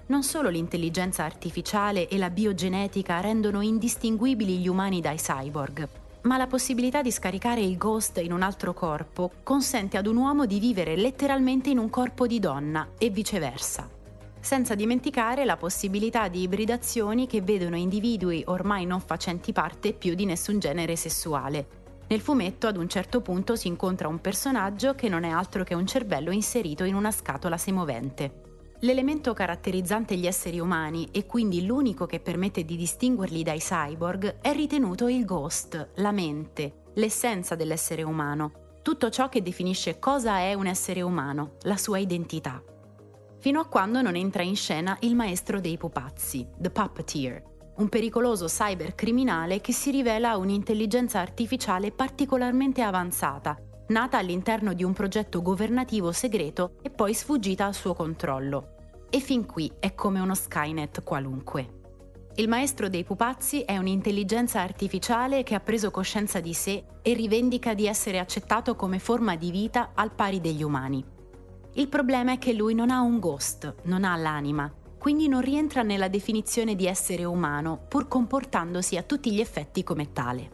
Non 0.05 0.21
solo 0.21 0.49
l'intelligenza 0.49 1.23
artificiale 1.23 2.07
e 2.07 2.19
la 2.19 2.29
biogenetica 2.29 3.19
rendono 3.19 3.61
indistinguibili 3.61 4.59
gli 4.59 4.67
umani 4.67 5.01
dai 5.01 5.17
cyborg, 5.17 5.89
ma 6.21 6.37
la 6.37 6.45
possibilità 6.45 7.01
di 7.01 7.09
scaricare 7.09 7.61
il 7.61 7.75
ghost 7.75 8.19
in 8.19 8.31
un 8.31 8.43
altro 8.43 8.75
corpo 8.75 9.31
consente 9.41 9.97
ad 9.97 10.05
un 10.05 10.17
uomo 10.17 10.45
di 10.45 10.59
vivere 10.59 10.95
letteralmente 10.95 11.71
in 11.71 11.79
un 11.79 11.89
corpo 11.89 12.27
di 12.27 12.37
donna 12.37 12.89
e 12.99 13.09
viceversa. 13.09 13.96
Senza 14.39 14.75
dimenticare 14.75 15.45
la 15.45 15.57
possibilità 15.57 16.27
di 16.27 16.41
ibridazioni 16.41 17.27
che 17.27 17.41
vedono 17.41 17.75
individui 17.75 18.43
ormai 18.47 18.85
non 18.85 19.01
facenti 19.01 19.51
parte 19.51 19.93
più 19.93 20.15
di 20.15 20.25
nessun 20.25 20.59
genere 20.59 20.95
sessuale. 20.95 21.67
Nel 22.07 22.21
fumetto 22.21 22.67
ad 22.67 22.77
un 22.77 22.87
certo 22.87 23.21
punto 23.21 23.55
si 23.55 23.67
incontra 23.67 24.07
un 24.07 24.21
personaggio 24.21 24.95
che 24.95 25.09
non 25.09 25.23
è 25.23 25.29
altro 25.29 25.63
che 25.63 25.73
un 25.73 25.85
cervello 25.85 26.31
inserito 26.31 26.85
in 26.85 26.95
una 26.95 27.11
scatola 27.11 27.57
semovente. 27.57 28.45
L'elemento 28.81 29.33
caratterizzante 29.33 30.15
gli 30.15 30.27
esseri 30.27 30.59
umani 30.59 31.09
e 31.11 31.25
quindi 31.25 31.65
l'unico 31.65 32.05
che 32.05 32.19
permette 32.19 32.63
di 32.63 32.77
distinguerli 32.77 33.43
dai 33.43 33.59
cyborg 33.59 34.37
è 34.39 34.53
ritenuto 34.53 35.07
il 35.07 35.25
ghost, 35.25 35.93
la 35.95 36.11
mente, 36.11 36.83
l'essenza 36.93 37.55
dell'essere 37.55 38.03
umano, 38.03 38.79
tutto 38.83 39.09
ciò 39.09 39.27
che 39.27 39.41
definisce 39.41 39.99
cosa 39.99 40.37
è 40.37 40.53
un 40.53 40.67
essere 40.67 41.01
umano, 41.01 41.57
la 41.63 41.75
sua 41.75 41.97
identità. 41.97 42.63
Fino 43.39 43.59
a 43.59 43.67
quando 43.67 44.01
non 44.01 44.15
entra 44.15 44.43
in 44.43 44.55
scena 44.55 44.97
il 45.01 45.15
maestro 45.15 45.59
dei 45.59 45.77
pupazzi, 45.77 46.47
The 46.57 46.69
Puppeteer, 46.69 47.43
un 47.77 47.89
pericoloso 47.89 48.47
cybercriminale 48.47 49.61
che 49.61 49.73
si 49.73 49.91
rivela 49.91 50.37
un'intelligenza 50.37 51.19
artificiale 51.19 51.91
particolarmente 51.91 52.81
avanzata 52.81 53.57
nata 53.87 54.17
all'interno 54.17 54.73
di 54.73 54.83
un 54.83 54.93
progetto 54.93 55.41
governativo 55.41 56.11
segreto 56.11 56.77
e 56.81 56.89
poi 56.89 57.13
sfuggita 57.13 57.65
al 57.65 57.73
suo 57.73 57.93
controllo. 57.93 58.75
E 59.09 59.19
fin 59.19 59.45
qui 59.45 59.71
è 59.79 59.93
come 59.93 60.19
uno 60.19 60.35
Skynet 60.35 61.03
qualunque. 61.03 61.75
Il 62.35 62.47
maestro 62.47 62.89
dei 62.89 63.03
pupazzi 63.03 63.61
è 63.61 63.77
un'intelligenza 63.77 64.61
artificiale 64.61 65.43
che 65.43 65.55
ha 65.55 65.59
preso 65.59 65.89
coscienza 65.89 66.39
di 66.39 66.53
sé 66.53 66.83
e 67.01 67.13
rivendica 67.13 67.73
di 67.73 67.87
essere 67.87 68.19
accettato 68.19 68.75
come 68.75 68.99
forma 68.99 69.35
di 69.35 69.49
vita 69.49 69.91
al 69.95 70.11
pari 70.13 70.39
degli 70.41 70.61
umani. 70.61 71.03
Il 71.77 71.89
problema 71.89 72.31
è 72.31 72.37
che 72.39 72.53
lui 72.53 72.73
non 72.73 72.89
ha 72.89 73.01
un 73.01 73.19
ghost, 73.19 73.75
non 73.83 74.03
ha 74.03 74.15
l'anima, 74.15 74.71
quindi 74.97 75.27
non 75.27 75.41
rientra 75.41 75.83
nella 75.83 76.07
definizione 76.07 76.75
di 76.75 76.87
essere 76.87 77.23
umano, 77.23 77.85
pur 77.87 78.07
comportandosi 78.07 78.97
a 78.97 79.03
tutti 79.03 79.31
gli 79.31 79.39
effetti 79.39 79.83
come 79.83 80.11
tale. 80.11 80.49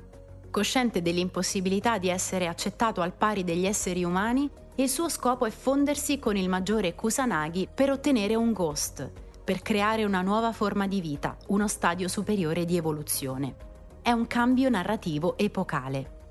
Cosciente 0.52 1.02
dell'impossibilità 1.02 1.98
di 1.98 2.10
essere 2.10 2.48
accettato 2.48 3.00
al 3.00 3.14
pari 3.14 3.46
degli 3.46 3.66
esseri 3.66 4.04
umani, 4.04 4.50
il 4.76 4.90
suo 4.90 5.08
scopo 5.08 5.46
è 5.46 5.50
fondersi 5.50 6.20
con 6.20 6.36
il 6.36 6.50
maggiore 6.50 6.94
Kusanagi 6.94 7.70
per 7.74 7.90
ottenere 7.90 8.36
un 8.36 8.52
ghost, 8.52 9.10
per 9.46 9.62
creare 9.62 10.04
una 10.04 10.22
nuova 10.22 10.52
forma 10.52 10.88
di 10.88 11.00
vita, 11.00 11.38
uno 11.48 11.70
stadio 11.70 12.10
superiore 12.10 12.66
di 12.66 12.76
evoluzione. 12.76 13.56
È 14.02 14.12
un 14.12 14.28
cambio 14.28 14.68
narrativo 14.68 15.38
epocale. 15.38 16.23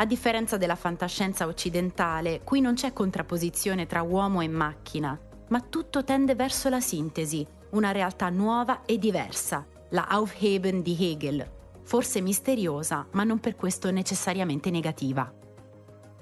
A 0.00 0.04
differenza 0.04 0.56
della 0.56 0.76
fantascienza 0.76 1.48
occidentale, 1.48 2.42
qui 2.44 2.60
non 2.60 2.74
c'è 2.74 2.92
contrapposizione 2.92 3.86
tra 3.86 4.02
uomo 4.02 4.40
e 4.42 4.46
macchina, 4.46 5.18
ma 5.48 5.60
tutto 5.60 6.04
tende 6.04 6.36
verso 6.36 6.68
la 6.68 6.78
sintesi, 6.78 7.44
una 7.70 7.90
realtà 7.90 8.28
nuova 8.28 8.84
e 8.84 8.96
diversa, 8.96 9.66
la 9.90 10.06
Aufheben 10.06 10.82
di 10.82 10.96
Hegel, 11.00 11.44
forse 11.82 12.20
misteriosa, 12.20 13.08
ma 13.10 13.24
non 13.24 13.40
per 13.40 13.56
questo 13.56 13.90
necessariamente 13.90 14.70
negativa. 14.70 15.32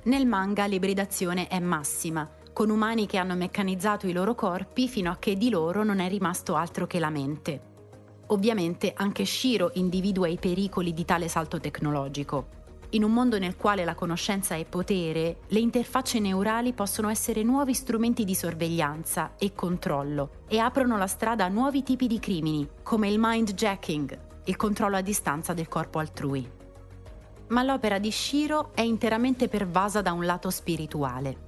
Nel 0.05 0.25
manga 0.25 0.65
l'ibridazione 0.65 1.47
è 1.47 1.61
massima, 1.61 2.27
con 2.55 2.71
umani 2.71 3.05
che 3.05 3.19
hanno 3.19 3.35
meccanizzato 3.35 4.07
i 4.07 4.13
loro 4.13 4.35
corpi 4.35 4.89
fino 4.89 5.11
a 5.11 5.19
che 5.19 5.37
di 5.37 5.51
loro 5.51 5.85
non 5.85 5.99
è 5.99 6.09
rimasto 6.09 6.55
altro 6.55 6.87
che 6.87 6.99
la 6.99 7.11
mente. 7.11 7.61
Ovviamente 8.29 8.95
anche 8.97 9.27
Shiro 9.27 9.73
individua 9.75 10.29
i 10.29 10.39
pericoli 10.39 10.95
di 10.95 11.05
tale 11.05 11.29
salto 11.29 11.61
tecnologico. 11.61 12.65
In 12.91 13.03
un 13.03 13.13
mondo 13.13 13.39
nel 13.39 13.57
quale 13.57 13.85
la 13.85 13.97
conoscenza 13.97 14.55
è 14.55 14.65
potere, 14.65 15.39
le 15.49 15.59
interfacce 15.59 16.21
neurali 16.21 16.73
possono 16.73 17.09
essere 17.09 17.43
nuovi 17.43 17.75
strumenti 17.75 18.25
di 18.25 18.35
sorveglianza 18.35 19.33
e 19.37 19.53
controllo 19.55 20.43
e 20.47 20.59
aprono 20.59 20.97
la 20.97 21.09
strada 21.09 21.45
a 21.45 21.49
nuovi 21.49 21.83
tipi 21.83 22.07
di 22.07 22.21
crimini, 22.21 22.69
come 22.85 23.09
il 23.09 23.19
mind 23.19 23.55
jacking, 23.55 24.19
il 24.45 24.57
controllo 24.57 24.97
a 24.97 25.01
distanza 25.01 25.53
del 25.53 25.67
corpo 25.67 25.99
altrui. 25.99 26.49
Ma 27.49 27.63
l'opera 27.65 27.99
di 27.99 28.11
Shiro 28.13 28.71
è 28.73 28.83
interamente 28.83 29.49
pervasa 29.49 30.01
da 30.01 30.13
un 30.13 30.25
lato 30.25 30.51
spirituale. 30.51 31.45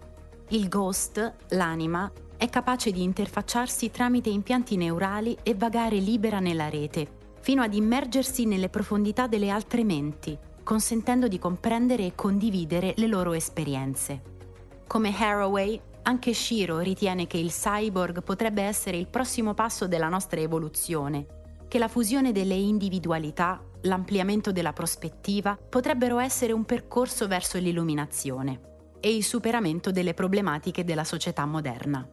Il 0.49 0.69
ghost, 0.69 1.35
l'anima, 1.51 2.11
è 2.37 2.49
capace 2.49 2.91
di 2.91 3.03
interfacciarsi 3.03 3.91
tramite 3.91 4.29
impianti 4.29 4.77
neurali 4.77 5.37
e 5.43 5.55
vagare 5.55 5.97
libera 5.99 6.41
nella 6.41 6.69
rete, 6.69 7.07
fino 7.41 7.63
ad 7.63 7.75
immergersi 7.75 8.45
nelle 8.45 8.69
profondità 8.69 9.27
delle 9.27 9.51
altre 9.51 9.85
menti, 9.85 10.39
consentendo 10.69 11.29
di 11.29 11.39
comprendere 11.39 12.05
e 12.05 12.15
condividere 12.15 12.93
le 12.99 13.07
loro 13.07 13.33
esperienze. 13.33 14.21
Come 14.87 15.17
Haraway, 15.17 15.81
anche 16.03 16.35
Shiro 16.35 16.81
ritiene 16.81 17.27
che 17.27 17.39
il 17.39 17.51
cyborg 17.51 18.23
potrebbe 18.23 18.61
essere 18.61 18.99
il 18.99 19.07
prossimo 19.07 19.55
passo 19.55 19.89
della 19.89 20.11
nostra 20.11 20.41
evoluzione 20.41 21.25
che 21.69 21.79
la 21.79 21.89
fusione 21.89 22.33
delle 22.33 22.55
individualità, 22.55 23.63
l'ampliamento 23.83 24.53
della 24.53 24.75
prospettiva 24.75 25.57
potrebbero 25.57 26.19
essere 26.19 26.53
un 26.53 26.67
percorso 26.67 27.27
verso 27.27 27.57
l'illuminazione 27.57 28.61
e 29.01 29.17
il 29.17 29.25
superamento 29.25 29.91
delle 29.91 30.13
problematiche 30.13 30.85
della 30.85 31.05
società 31.05 31.47
moderna. 31.47 32.07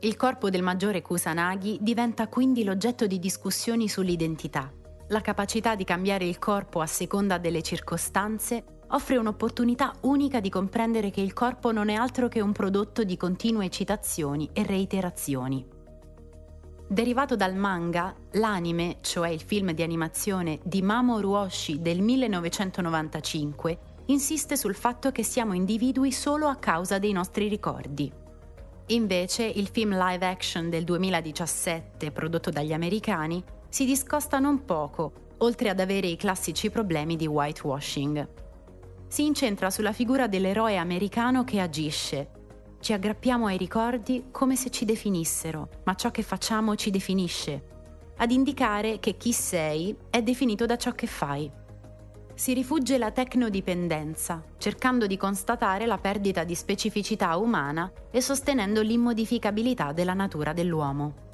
Il 0.00 0.16
corpo 0.16 0.48
del 0.48 0.62
maggiore 0.62 1.02
Kusanagi 1.02 1.76
diventa 1.82 2.28
quindi 2.28 2.64
l'oggetto 2.64 3.06
di 3.06 3.18
discussioni 3.18 3.90
sull'identità. 3.90 4.72
La 5.08 5.20
capacità 5.20 5.74
di 5.74 5.84
cambiare 5.84 6.24
il 6.24 6.38
corpo 6.38 6.80
a 6.80 6.86
seconda 6.86 7.38
delle 7.38 7.62
circostanze 7.62 8.64
offre 8.88 9.16
un'opportunità 9.16 9.92
unica 10.02 10.40
di 10.40 10.48
comprendere 10.48 11.10
che 11.10 11.20
il 11.20 11.32
corpo 11.32 11.72
non 11.72 11.88
è 11.88 11.94
altro 11.94 12.28
che 12.28 12.40
un 12.40 12.52
prodotto 12.52 13.04
di 13.04 13.16
continue 13.16 13.68
citazioni 13.70 14.48
e 14.52 14.64
reiterazioni. 14.64 15.66
Derivato 16.86 17.36
dal 17.36 17.54
manga, 17.54 18.14
l'anime, 18.32 18.98
cioè 19.00 19.30
il 19.30 19.40
film 19.40 19.72
di 19.72 19.82
animazione 19.82 20.60
di 20.62 20.82
Mamoru 20.82 21.32
Oshii 21.32 21.80
del 21.80 22.02
1995, 22.02 23.78
insiste 24.06 24.56
sul 24.56 24.74
fatto 24.74 25.10
che 25.10 25.22
siamo 25.22 25.54
individui 25.54 26.12
solo 26.12 26.48
a 26.48 26.56
causa 26.56 26.98
dei 26.98 27.12
nostri 27.12 27.48
ricordi. 27.48 28.12
Invece, 28.88 29.44
il 29.44 29.68
film 29.68 29.96
live 29.96 30.26
action 30.26 30.68
del 30.68 30.84
2017, 30.84 32.10
prodotto 32.10 32.50
dagli 32.50 32.74
americani, 32.74 33.42
si 33.72 33.86
discosta 33.86 34.38
non 34.38 34.66
poco, 34.66 35.30
oltre 35.38 35.70
ad 35.70 35.80
avere 35.80 36.06
i 36.06 36.16
classici 36.16 36.68
problemi 36.68 37.16
di 37.16 37.26
whitewashing. 37.26 38.28
si 39.08 39.24
incentra 39.24 39.70
sulla 39.70 39.92
figura 39.92 40.26
dell'eroe 40.26 40.76
americano 40.76 41.42
che 41.42 41.58
agisce. 41.58 42.30
Ci 42.80 42.92
aggrappiamo 42.92 43.46
ai 43.46 43.56
ricordi 43.56 44.26
come 44.30 44.56
se 44.56 44.68
ci 44.68 44.84
definissero, 44.84 45.70
ma 45.84 45.94
ciò 45.94 46.10
che 46.10 46.22
facciamo 46.22 46.76
ci 46.76 46.90
definisce, 46.90 47.62
ad 48.18 48.30
indicare 48.30 48.98
che 48.98 49.16
chi 49.16 49.32
sei 49.32 49.96
è 50.10 50.20
definito 50.20 50.66
da 50.66 50.76
ciò 50.76 50.92
che 50.92 51.06
fai. 51.06 51.50
Si 52.34 52.52
rifugge 52.52 52.98
la 52.98 53.10
tecnodipendenza, 53.10 54.44
cercando 54.58 55.06
di 55.06 55.16
constatare 55.16 55.86
la 55.86 55.96
perdita 55.96 56.44
di 56.44 56.54
specificità 56.54 57.36
umana 57.36 57.90
e 58.10 58.20
sostenendo 58.20 58.82
l'immodificabilità 58.82 59.92
della 59.92 60.14
natura 60.14 60.52
dell'uomo. 60.52 61.30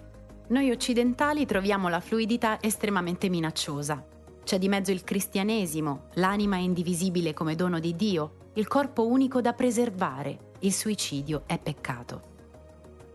Noi 0.49 0.71
occidentali 0.71 1.45
troviamo 1.47 1.88
la 1.88 2.00
fluidità 2.00 2.61
estremamente 2.62 3.28
minacciosa, 3.28 4.02
c'è 4.49 4.57
di 4.57 4.71
mezzo 4.71 4.93
il 4.93 5.05
cristianesimo, 5.05 6.05
l'anima 6.14 6.57
indivisibile 6.57 7.35
come 7.35 7.55
dono 7.55 7.78
di 7.81 7.95
Dio, 7.95 8.49
il 8.55 8.67
corpo 8.67 9.07
unico 9.07 9.43
da 9.43 9.52
preservare, 9.52 10.52
il 10.61 10.73
suicidio 10.73 11.43
è 11.45 11.59
peccato. 11.59 12.23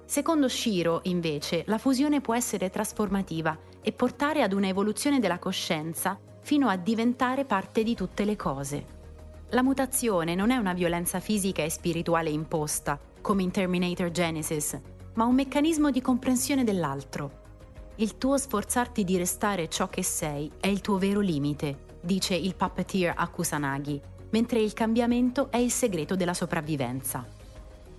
Secondo 0.05 0.47
Shiro, 0.47 0.99
invece, 1.05 1.63
la 1.65 1.79
fusione 1.79 2.21
può 2.21 2.35
essere 2.35 2.69
trasformativa 2.69 3.57
e 3.81 3.91
portare 3.93 4.43
ad 4.43 4.53
un'evoluzione 4.53 5.19
della 5.19 5.39
coscienza 5.39 6.19
fino 6.41 6.67
a 6.67 6.77
diventare 6.77 7.45
parte 7.45 7.81
di 7.81 7.95
tutte 7.95 8.25
le 8.25 8.35
cose. 8.35 8.85
La 9.49 9.63
mutazione 9.63 10.35
non 10.35 10.51
è 10.51 10.57
una 10.57 10.73
violenza 10.73 11.19
fisica 11.19 11.63
e 11.63 11.71
spirituale 11.71 12.29
imposta, 12.29 12.99
come 13.21 13.41
in 13.41 13.49
Terminator 13.49 14.11
Genesis, 14.11 14.79
ma 15.13 15.25
un 15.25 15.35
meccanismo 15.35 15.91
di 15.91 16.01
comprensione 16.01 16.63
dell'altro, 16.63 17.41
il 17.97 18.17
tuo 18.17 18.37
sforzarti 18.37 19.03
di 19.03 19.17
restare 19.17 19.69
ciò 19.69 19.87
che 19.87 20.01
sei 20.01 20.51
è 20.59 20.65
il 20.65 20.81
tuo 20.81 20.97
vero 20.97 21.19
limite, 21.19 21.85
dice 22.01 22.33
il 22.33 22.55
puppeteer 22.55 23.13
a 23.15 23.27
Kusanagi, 23.27 24.01
mentre 24.31 24.59
il 24.59 24.73
cambiamento 24.73 25.51
è 25.51 25.57
il 25.57 25.69
segreto 25.69 26.15
della 26.15 26.33
sopravvivenza. 26.33 27.23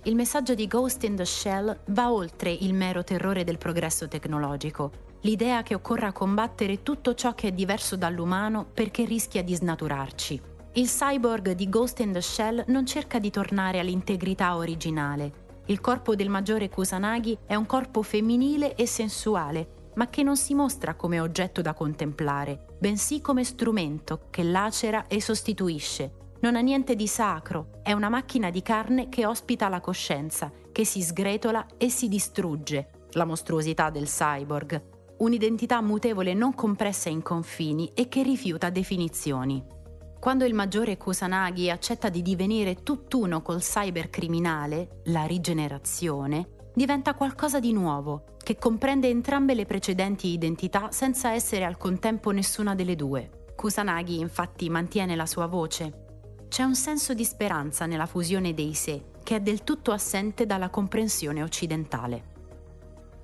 Il 0.03 0.15
messaggio 0.15 0.53
di 0.53 0.67
Ghost 0.67 1.03
in 1.05 1.15
the 1.15 1.23
Shell 1.23 1.79
va 1.85 2.11
oltre 2.11 2.51
il 2.51 2.73
mero 2.73 3.05
terrore 3.05 3.45
del 3.45 3.57
progresso 3.57 4.09
tecnologico, 4.09 4.91
l'idea 5.21 5.63
che 5.63 5.75
occorra 5.75 6.11
combattere 6.11 6.83
tutto 6.83 7.13
ciò 7.13 7.33
che 7.33 7.47
è 7.47 7.51
diverso 7.53 7.95
dall'umano 7.95 8.65
perché 8.73 9.05
rischia 9.05 9.43
di 9.43 9.55
snaturarci. 9.55 10.41
Il 10.73 10.87
cyborg 10.87 11.53
di 11.53 11.69
Ghost 11.69 12.01
in 12.01 12.11
the 12.11 12.21
Shell 12.21 12.65
non 12.67 12.85
cerca 12.85 13.17
di 13.17 13.31
tornare 13.31 13.79
all'integrità 13.79 14.57
originale. 14.57 15.44
Il 15.67 15.81
corpo 15.81 16.13
del 16.13 16.29
maggiore 16.29 16.69
Kusanagi 16.69 17.35
è 17.47 17.55
un 17.55 17.65
corpo 17.65 18.03
femminile 18.03 18.75
e 18.75 18.85
sensuale, 18.85 19.91
ma 19.95 20.09
che 20.09 20.21
non 20.21 20.37
si 20.37 20.53
mostra 20.53 20.93
come 20.93 21.19
oggetto 21.19 21.61
da 21.61 21.73
contemplare, 21.73 22.67
bensì 22.77 23.19
come 23.19 23.43
strumento 23.43 24.27
che 24.29 24.43
lacera 24.43 25.07
e 25.07 25.19
sostituisce. 25.19 26.33
Non 26.41 26.55
ha 26.55 26.59
niente 26.59 26.95
di 26.95 27.07
sacro, 27.07 27.79
è 27.81 27.93
una 27.93 28.09
macchina 28.09 28.51
di 28.51 28.61
carne 28.61 29.09
che 29.09 29.25
ospita 29.25 29.67
la 29.67 29.79
coscienza, 29.79 30.51
che 30.71 30.85
si 30.85 31.01
sgretola 31.01 31.65
e 31.77 31.89
si 31.89 32.07
distrugge, 32.07 33.07
la 33.13 33.25
mostruosità 33.25 33.89
del 33.89 34.05
cyborg, 34.05 34.83
un'identità 35.17 35.81
mutevole 35.81 36.35
non 36.35 36.53
compressa 36.53 37.09
in 37.09 37.23
confini 37.23 37.89
e 37.95 38.07
che 38.07 38.21
rifiuta 38.21 38.69
definizioni. 38.69 39.73
Quando 40.19 40.45
il 40.45 40.53
maggiore 40.53 40.97
Kusanagi 40.97 41.69
accetta 41.69 42.09
di 42.09 42.21
divenire 42.21 42.83
tutt'uno 42.83 43.41
col 43.41 43.59
cybercriminale, 43.59 45.01
la 45.05 45.25
rigenerazione, 45.25 46.49
diventa 46.73 47.13
qualcosa 47.13 47.59
di 47.59 47.71
nuovo, 47.73 48.35
che 48.43 48.57
comprende 48.57 49.07
entrambe 49.07 49.53
le 49.53 49.65
precedenti 49.65 50.27
identità 50.27 50.91
senza 50.91 51.31
essere 51.31 51.63
al 51.63 51.77
contempo 51.77 52.31
nessuna 52.31 52.75
delle 52.75 52.95
due. 52.95 53.45
Kusanagi 53.55 54.19
infatti 54.19 54.69
mantiene 54.69 55.15
la 55.15 55.25
sua 55.25 55.45
voce. 55.45 56.03
C'è 56.47 56.63
un 56.63 56.75
senso 56.75 57.13
di 57.13 57.25
speranza 57.25 57.85
nella 57.85 58.05
fusione 58.05 58.53
dei 58.53 58.73
sé, 58.73 59.11
che 59.23 59.37
è 59.37 59.41
del 59.41 59.63
tutto 59.63 59.91
assente 59.91 60.45
dalla 60.45 60.69
comprensione 60.69 61.41
occidentale. 61.41 62.33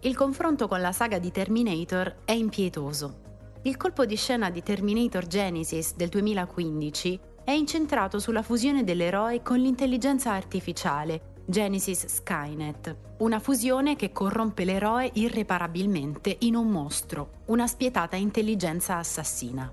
Il 0.02 0.16
confronto 0.16 0.68
con 0.68 0.82
la 0.82 0.92
saga 0.92 1.20
di 1.20 1.32
Terminator 1.32 2.24
è 2.26 2.32
impietoso. 2.32 3.21
Il 3.64 3.78
colpo 3.78 4.06
di 4.06 4.16
scena 4.16 4.50
di 4.50 4.64
Terminator 4.64 5.28
Genesis 5.28 5.94
del 5.94 6.10
2015 6.10 7.20
è 7.44 7.52
incentrato 7.52 8.18
sulla 8.18 8.42
fusione 8.42 8.84
dell'eroe 8.84 9.44
con 9.44 9.60
l'intelligenza 9.60 10.32
artificiale 10.32 11.36
Genesis 11.46 12.08
Skynet, 12.08 12.96
una 13.20 13.38
fusione 13.38 13.96
che 13.96 14.12
corrompe 14.12 14.66
l'eroe 14.66 15.12
irreparabilmente 15.14 16.38
in 16.40 16.56
un 16.56 16.70
mostro, 16.70 17.44
una 17.48 17.68
spietata 17.68 18.16
intelligenza 18.16 18.98
assassina. 18.98 19.72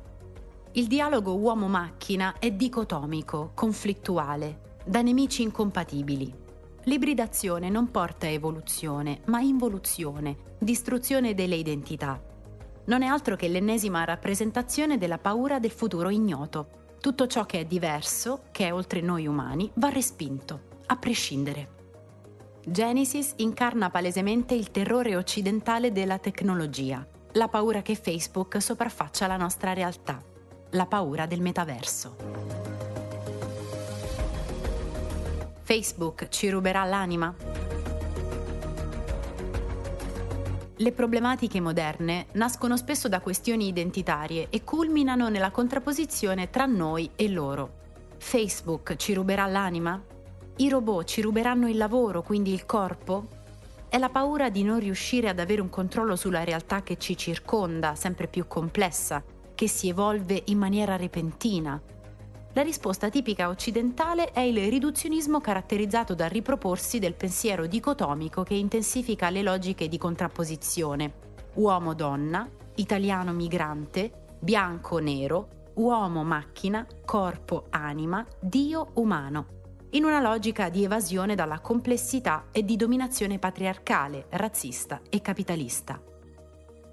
Il 0.72 0.86
dialogo 0.86 1.36
uomo-macchina 1.36 2.34
è 2.38 2.50
dicotomico, 2.50 3.52
conflittuale, 3.54 4.76
da 4.84 5.00
nemici 5.00 5.40
incompatibili. 5.40 6.30
L'ibridazione 6.84 7.70
non 7.70 7.90
porta 7.90 8.26
a 8.26 8.30
evoluzione, 8.30 9.22
ma 9.26 9.40
involuzione, 9.40 10.36
distruzione 10.58 11.32
delle 11.32 11.56
identità. 11.56 12.27
Non 12.88 13.02
è 13.02 13.06
altro 13.06 13.36
che 13.36 13.48
l'ennesima 13.48 14.04
rappresentazione 14.04 14.96
della 14.96 15.18
paura 15.18 15.58
del 15.58 15.70
futuro 15.70 16.08
ignoto. 16.08 16.68
Tutto 17.02 17.26
ciò 17.26 17.44
che 17.44 17.60
è 17.60 17.64
diverso, 17.66 18.44
che 18.50 18.66
è 18.66 18.72
oltre 18.72 19.02
noi 19.02 19.26
umani, 19.26 19.70
va 19.74 19.90
respinto 19.90 20.60
a 20.86 20.96
prescindere. 20.96 21.76
Genesis 22.64 23.34
incarna 23.36 23.90
palesemente 23.90 24.54
il 24.54 24.70
terrore 24.70 25.16
occidentale 25.16 25.92
della 25.92 26.18
tecnologia, 26.18 27.06
la 27.32 27.48
paura 27.48 27.82
che 27.82 27.94
Facebook 27.94 28.60
sopraffaccia 28.60 29.26
la 29.26 29.36
nostra 29.36 29.74
realtà, 29.74 30.22
la 30.70 30.86
paura 30.86 31.26
del 31.26 31.42
metaverso. 31.42 32.16
Facebook 35.60 36.28
ci 36.30 36.48
ruberà 36.48 36.84
l'anima? 36.84 37.67
Le 40.80 40.92
problematiche 40.92 41.60
moderne 41.60 42.26
nascono 42.34 42.76
spesso 42.76 43.08
da 43.08 43.18
questioni 43.18 43.66
identitarie 43.66 44.46
e 44.48 44.62
culminano 44.62 45.28
nella 45.28 45.50
contrapposizione 45.50 46.50
tra 46.50 46.66
noi 46.66 47.10
e 47.16 47.28
loro. 47.28 47.78
Facebook 48.18 48.94
ci 48.94 49.12
ruberà 49.12 49.46
l'anima? 49.46 50.00
I 50.58 50.68
robot 50.68 51.04
ci 51.04 51.20
ruberanno 51.20 51.68
il 51.68 51.76
lavoro, 51.76 52.22
quindi 52.22 52.52
il 52.52 52.64
corpo? 52.64 53.26
È 53.88 53.98
la 53.98 54.08
paura 54.08 54.50
di 54.50 54.62
non 54.62 54.78
riuscire 54.78 55.28
ad 55.28 55.40
avere 55.40 55.60
un 55.60 55.68
controllo 55.68 56.14
sulla 56.14 56.44
realtà 56.44 56.84
che 56.84 56.96
ci 56.96 57.16
circonda, 57.16 57.96
sempre 57.96 58.28
più 58.28 58.46
complessa, 58.46 59.20
che 59.56 59.66
si 59.66 59.88
evolve 59.88 60.44
in 60.46 60.58
maniera 60.58 60.94
repentina. 60.94 61.82
La 62.58 62.64
risposta 62.64 63.08
tipica 63.08 63.50
occidentale 63.50 64.32
è 64.32 64.40
il 64.40 64.68
riduzionismo 64.68 65.40
caratterizzato 65.40 66.16
dal 66.16 66.28
riproporsi 66.28 66.98
del 66.98 67.14
pensiero 67.14 67.68
dicotomico 67.68 68.42
che 68.42 68.54
intensifica 68.54 69.30
le 69.30 69.42
logiche 69.42 69.86
di 69.86 69.96
contrapposizione. 69.96 71.12
Uomo-donna, 71.54 72.50
italiano-migrante, 72.74 74.36
bianco-nero, 74.40 75.70
uomo-macchina, 75.74 76.84
corpo-anima, 77.04 78.26
Dio-umano 78.40 79.46
in 79.90 80.02
una 80.02 80.18
logica 80.20 80.68
di 80.68 80.82
evasione 80.82 81.36
dalla 81.36 81.60
complessità 81.60 82.46
e 82.50 82.64
di 82.64 82.74
dominazione 82.74 83.38
patriarcale, 83.38 84.26
razzista 84.30 85.00
e 85.08 85.20
capitalista. 85.20 86.02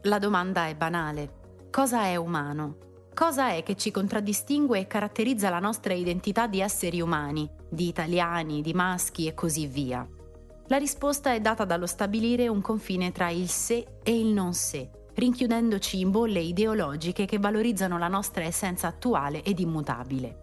La 0.04 0.20
domanda 0.20 0.68
è 0.68 0.76
banale. 0.76 1.68
Cosa 1.72 2.04
è 2.04 2.18
umano? 2.18 2.95
Cosa 3.16 3.54
è 3.54 3.64
che 3.64 3.78
ci 3.78 3.92
contraddistingue 3.92 4.78
e 4.78 4.88
caratterizza 4.88 5.50
la 5.50 5.60
nostra 5.60 5.94
identità 5.94 6.48
di 6.48 6.60
esseri 6.60 7.00
umani, 7.00 7.50
di 7.70 7.88
italiani, 7.88 8.62
di 8.62 8.74
maschi 8.74 9.26
e 9.26 9.34
così 9.34 9.68
via? 9.68 10.06
La 10.68 10.76
risposta 10.76 11.34
è 11.34 11.40
data 11.40 11.64
dallo 11.64 11.86
stabilire 11.88 12.50
un 12.50 12.60
confine 12.60 13.14
tra 13.14 13.30
il 13.30 13.48
sé 13.48 13.88
e 14.04 14.20
il 14.20 14.28
non 14.28 14.54
sé, 14.54 14.90
rinchiudendoci 15.14 16.02
in 16.02 16.12
bolle 16.12 16.42
ideologiche 16.42 17.24
che 17.24 17.40
valorizzano 17.40 17.98
la 17.98 18.10
nostra 18.10 18.44
essenza 18.44 18.88
attuale 18.88 19.44
ed 19.44 19.60
immutabile 19.60 20.42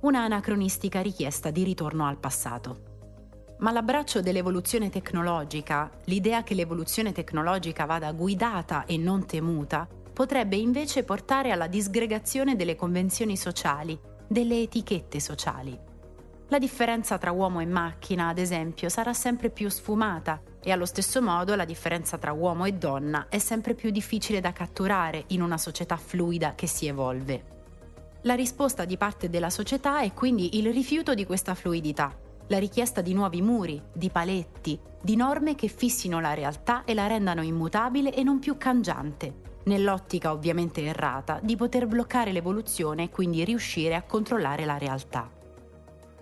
una 0.00 0.22
anacronistica 0.22 1.02
richiesta 1.02 1.50
di 1.50 1.62
ritorno 1.62 2.06
al 2.06 2.16
passato. 2.18 2.88
Ma 3.58 3.70
l'abbraccio 3.70 4.22
dell'evoluzione 4.22 4.88
tecnologica, 4.88 5.90
l'idea 6.04 6.42
che 6.42 6.54
l'evoluzione 6.54 7.12
tecnologica 7.12 7.84
vada 7.84 8.10
guidata 8.12 8.86
e 8.86 8.96
non 8.96 9.26
temuta, 9.26 9.86
potrebbe 10.12 10.56
invece 10.56 11.04
portare 11.04 11.50
alla 11.50 11.66
disgregazione 11.66 12.56
delle 12.56 12.76
convenzioni 12.76 13.36
sociali, 13.36 13.98
delle 14.26 14.62
etichette 14.62 15.20
sociali. 15.20 15.78
La 16.48 16.58
differenza 16.58 17.16
tra 17.16 17.30
uomo 17.30 17.60
e 17.60 17.66
macchina, 17.66 18.28
ad 18.28 18.38
esempio, 18.38 18.88
sarà 18.88 19.12
sempre 19.12 19.50
più 19.50 19.68
sfumata 19.68 20.42
e 20.60 20.72
allo 20.72 20.84
stesso 20.84 21.22
modo 21.22 21.54
la 21.54 21.64
differenza 21.64 22.18
tra 22.18 22.32
uomo 22.32 22.64
e 22.64 22.72
donna 22.72 23.26
è 23.28 23.38
sempre 23.38 23.74
più 23.74 23.90
difficile 23.90 24.40
da 24.40 24.52
catturare 24.52 25.24
in 25.28 25.42
una 25.42 25.58
società 25.58 25.96
fluida 25.96 26.54
che 26.56 26.66
si 26.66 26.86
evolve. 26.86 27.44
La 28.22 28.34
risposta 28.34 28.84
di 28.84 28.96
parte 28.96 29.30
della 29.30 29.48
società 29.48 30.00
è 30.00 30.12
quindi 30.12 30.58
il 30.58 30.72
rifiuto 30.72 31.14
di 31.14 31.24
questa 31.24 31.54
fluidità, 31.54 32.14
la 32.48 32.58
richiesta 32.58 33.00
di 33.00 33.14
nuovi 33.14 33.40
muri, 33.40 33.80
di 33.92 34.10
paletti, 34.10 34.78
di 35.00 35.14
norme 35.14 35.54
che 35.54 35.68
fissino 35.68 36.18
la 36.18 36.34
realtà 36.34 36.82
e 36.84 36.94
la 36.94 37.06
rendano 37.06 37.42
immutabile 37.42 38.12
e 38.12 38.24
non 38.24 38.40
più 38.40 38.56
cangiante, 38.58 39.49
nell'ottica 39.64 40.32
ovviamente 40.32 40.82
errata 40.84 41.38
di 41.42 41.56
poter 41.56 41.86
bloccare 41.86 42.32
l'evoluzione 42.32 43.04
e 43.04 43.10
quindi 43.10 43.44
riuscire 43.44 43.94
a 43.94 44.02
controllare 44.02 44.64
la 44.64 44.78
realtà. 44.78 45.30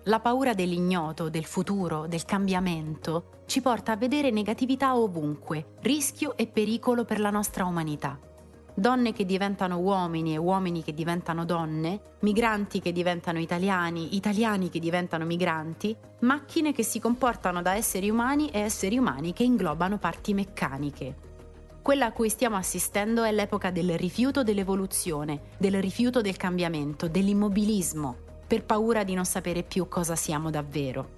La 0.04 0.20
paura 0.20 0.54
dell'ignoto, 0.54 1.28
del 1.28 1.44
futuro, 1.44 2.06
del 2.06 2.24
cambiamento 2.24 3.42
ci 3.46 3.60
porta 3.60 3.92
a 3.92 3.96
vedere 3.96 4.30
negatività 4.30 4.96
ovunque, 4.96 5.74
rischio 5.80 6.36
e 6.36 6.46
pericolo 6.46 7.04
per 7.04 7.20
la 7.20 7.30
nostra 7.30 7.66
umanità. 7.66 8.18
Donne 8.74 9.12
che 9.12 9.26
diventano 9.26 9.78
uomini 9.78 10.34
e 10.34 10.38
uomini 10.38 10.82
che 10.82 10.94
diventano 10.94 11.44
donne, 11.44 12.14
migranti 12.20 12.80
che 12.80 12.92
diventano 12.92 13.40
italiani, 13.40 14.14
italiani 14.14 14.68
che 14.70 14.78
diventano 14.78 15.24
migranti, 15.24 15.96
macchine 16.20 16.72
che 16.72 16.84
si 16.84 17.00
comportano 17.00 17.60
da 17.60 17.74
esseri 17.74 18.08
umani 18.08 18.50
e 18.50 18.60
esseri 18.60 18.96
umani 18.96 19.32
che 19.32 19.42
inglobano 19.42 19.98
parti 19.98 20.32
meccaniche. 20.32 21.27
Quella 21.88 22.04
a 22.04 22.12
cui 22.12 22.28
stiamo 22.28 22.56
assistendo 22.56 23.24
è 23.24 23.32
l'epoca 23.32 23.70
del 23.70 23.96
rifiuto 23.96 24.42
dell'evoluzione, 24.42 25.40
del 25.56 25.80
rifiuto 25.80 26.20
del 26.20 26.36
cambiamento, 26.36 27.08
dell'immobilismo, 27.08 28.14
per 28.46 28.64
paura 28.64 29.04
di 29.04 29.14
non 29.14 29.24
sapere 29.24 29.62
più 29.62 29.88
cosa 29.88 30.14
siamo 30.14 30.50
davvero. 30.50 31.08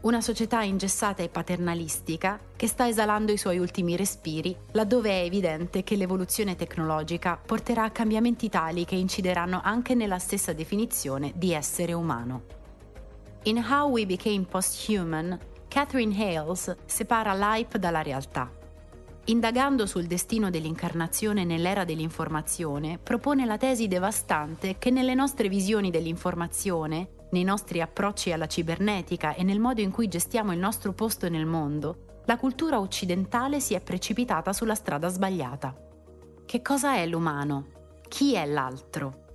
Una 0.00 0.20
società 0.20 0.62
ingessata 0.62 1.22
e 1.22 1.28
paternalistica 1.28 2.40
che 2.56 2.66
sta 2.66 2.88
esalando 2.88 3.30
i 3.30 3.36
suoi 3.36 3.60
ultimi 3.60 3.94
respiri, 3.94 4.56
laddove 4.72 5.08
è 5.08 5.24
evidente 5.24 5.84
che 5.84 5.94
l'evoluzione 5.94 6.56
tecnologica 6.56 7.36
porterà 7.36 7.84
a 7.84 7.92
cambiamenti 7.92 8.48
tali 8.48 8.84
che 8.84 8.96
incideranno 8.96 9.60
anche 9.62 9.94
nella 9.94 10.18
stessa 10.18 10.52
definizione 10.52 11.32
di 11.36 11.52
essere 11.52 11.92
umano. 11.92 12.42
In 13.44 13.58
How 13.58 13.88
We 13.88 14.04
Became 14.04 14.46
Posthuman, 14.50 15.38
Catherine 15.68 16.12
Hales 16.20 16.74
separa 16.86 17.34
l'hype 17.34 17.78
dalla 17.78 18.02
realtà. 18.02 18.57
Indagando 19.28 19.84
sul 19.84 20.06
destino 20.06 20.48
dell'incarnazione 20.48 21.44
nell'era 21.44 21.84
dell'informazione, 21.84 22.98
propone 22.98 23.44
la 23.44 23.58
tesi 23.58 23.86
devastante 23.86 24.78
che 24.78 24.90
nelle 24.90 25.14
nostre 25.14 25.50
visioni 25.50 25.90
dell'informazione, 25.90 27.26
nei 27.32 27.44
nostri 27.44 27.82
approcci 27.82 28.32
alla 28.32 28.46
cibernetica 28.46 29.34
e 29.34 29.42
nel 29.42 29.60
modo 29.60 29.82
in 29.82 29.90
cui 29.90 30.08
gestiamo 30.08 30.54
il 30.54 30.58
nostro 30.58 30.94
posto 30.94 31.28
nel 31.28 31.44
mondo, 31.44 32.22
la 32.24 32.38
cultura 32.38 32.80
occidentale 32.80 33.60
si 33.60 33.74
è 33.74 33.82
precipitata 33.82 34.54
sulla 34.54 34.74
strada 34.74 35.08
sbagliata. 35.08 35.76
Che 36.46 36.62
cosa 36.62 36.94
è 36.94 37.06
l'umano? 37.06 37.66
Chi 38.08 38.32
è 38.32 38.46
l'altro? 38.46 39.26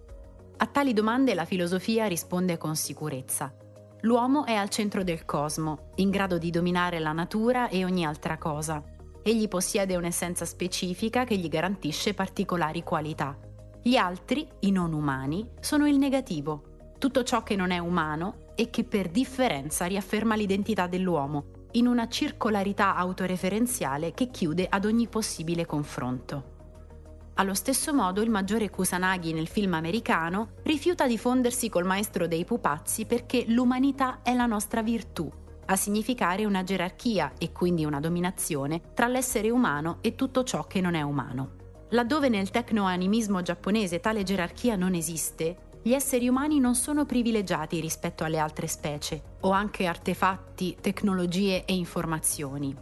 A 0.57 0.65
tali 0.65 0.93
domande 0.93 1.35
la 1.35 1.45
filosofia 1.45 2.07
risponde 2.07 2.57
con 2.57 2.75
sicurezza. 2.75 3.53
L'uomo 4.01 4.45
è 4.45 4.55
al 4.55 4.69
centro 4.69 5.03
del 5.03 5.23
cosmo, 5.23 5.91
in 5.97 6.09
grado 6.09 6.39
di 6.39 6.49
dominare 6.49 6.97
la 6.97 7.11
natura 7.11 7.69
e 7.69 7.85
ogni 7.85 8.03
altra 8.03 8.39
cosa 8.39 8.83
Egli 9.25 9.47
possiede 9.47 9.95
un'essenza 9.95 10.43
specifica 10.43 11.23
che 11.23 11.37
gli 11.37 11.47
garantisce 11.47 12.13
particolari 12.13 12.83
qualità. 12.83 13.37
Gli 13.81 13.95
altri, 13.95 14.45
i 14.59 14.71
non 14.71 14.91
umani, 14.91 15.47
sono 15.61 15.87
il 15.87 15.97
negativo, 15.97 16.91
tutto 16.99 17.23
ciò 17.23 17.41
che 17.41 17.55
non 17.55 17.71
è 17.71 17.77
umano 17.77 18.51
e 18.55 18.69
che 18.69 18.83
per 18.83 19.07
differenza 19.07 19.85
riafferma 19.85 20.35
l'identità 20.35 20.87
dell'uomo, 20.87 21.67
in 21.71 21.87
una 21.87 22.09
circolarità 22.09 22.95
autoreferenziale 22.95 24.11
che 24.11 24.29
chiude 24.29 24.67
ad 24.69 24.83
ogni 24.83 25.07
possibile 25.07 25.65
confronto. 25.65 26.51
Allo 27.35 27.53
stesso 27.53 27.93
modo 27.93 28.21
il 28.21 28.29
maggiore 28.29 28.69
Kusanagi 28.69 29.31
nel 29.31 29.47
film 29.47 29.73
americano 29.73 30.49
rifiuta 30.63 31.07
di 31.07 31.17
fondersi 31.17 31.69
col 31.69 31.85
maestro 31.85 32.27
dei 32.27 32.43
pupazzi 32.43 33.05
perché 33.05 33.45
l'umanità 33.47 34.19
è 34.21 34.35
la 34.35 34.45
nostra 34.45 34.83
virtù 34.83 35.31
a 35.65 35.75
significare 35.75 36.45
una 36.45 36.63
gerarchia 36.63 37.33
e 37.37 37.51
quindi 37.51 37.85
una 37.85 37.99
dominazione 37.99 38.81
tra 38.93 39.07
l'essere 39.07 39.49
umano 39.49 39.97
e 40.01 40.15
tutto 40.15 40.43
ciò 40.43 40.65
che 40.65 40.81
non 40.81 40.95
è 40.95 41.01
umano. 41.01 41.61
Laddove 41.89 42.29
nel 42.29 42.49
tecnoanimismo 42.49 43.41
giapponese 43.41 43.99
tale 43.99 44.23
gerarchia 44.23 44.75
non 44.75 44.95
esiste, 44.95 45.71
gli 45.83 45.93
esseri 45.93 46.29
umani 46.29 46.59
non 46.59 46.75
sono 46.75 47.05
privilegiati 47.05 47.79
rispetto 47.79 48.23
alle 48.23 48.39
altre 48.39 48.67
specie, 48.67 49.21
o 49.41 49.51
anche 49.51 49.85
artefatti, 49.85 50.77
tecnologie 50.79 51.65
e 51.65 51.75
informazioni. 51.75 52.73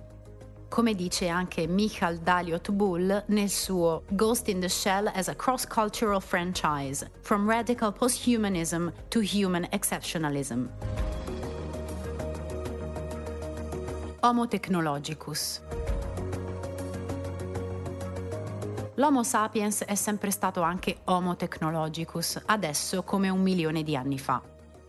Come 0.69 0.93
dice 0.93 1.27
anche 1.27 1.67
Michal 1.67 2.19
Daliot 2.19 2.71
Bull 2.71 3.23
nel 3.27 3.49
suo 3.49 4.03
Ghost 4.11 4.47
in 4.47 4.61
the 4.61 4.69
Shell 4.69 5.11
as 5.13 5.27
a 5.27 5.35
Cross-Cultural 5.35 6.21
Franchise, 6.21 7.11
From 7.21 7.45
Radical 7.45 7.91
Posthumanism 7.91 8.89
to 9.09 9.19
Human 9.19 9.67
Exceptionalism. 9.71 11.20
Homo 14.23 14.47
technologicus. 14.47 15.60
L'Homo 18.93 19.23
sapiens 19.23 19.84
è 19.84 19.95
sempre 19.95 20.29
stato 20.29 20.62
anche 20.62 20.97
Homo 21.05 21.36
technologicus, 21.36 22.39
adesso 22.45 23.01
come 23.01 23.29
un 23.29 23.41
milione 23.41 23.81
di 23.81 23.95
anni 23.95 24.19
fa. 24.19 24.39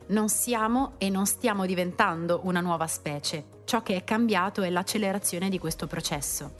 Non 0.09 0.29
siamo 0.29 0.92
e 0.99 1.09
non 1.09 1.25
stiamo 1.25 1.64
diventando 1.64 2.40
una 2.42 2.61
nuova 2.61 2.87
specie, 2.87 3.62
ciò 3.64 3.83
che 3.83 3.97
è 3.97 4.05
cambiato 4.05 4.61
è 4.61 4.68
l'accelerazione 4.68 5.49
di 5.49 5.59
questo 5.59 5.87
processo. 5.87 6.53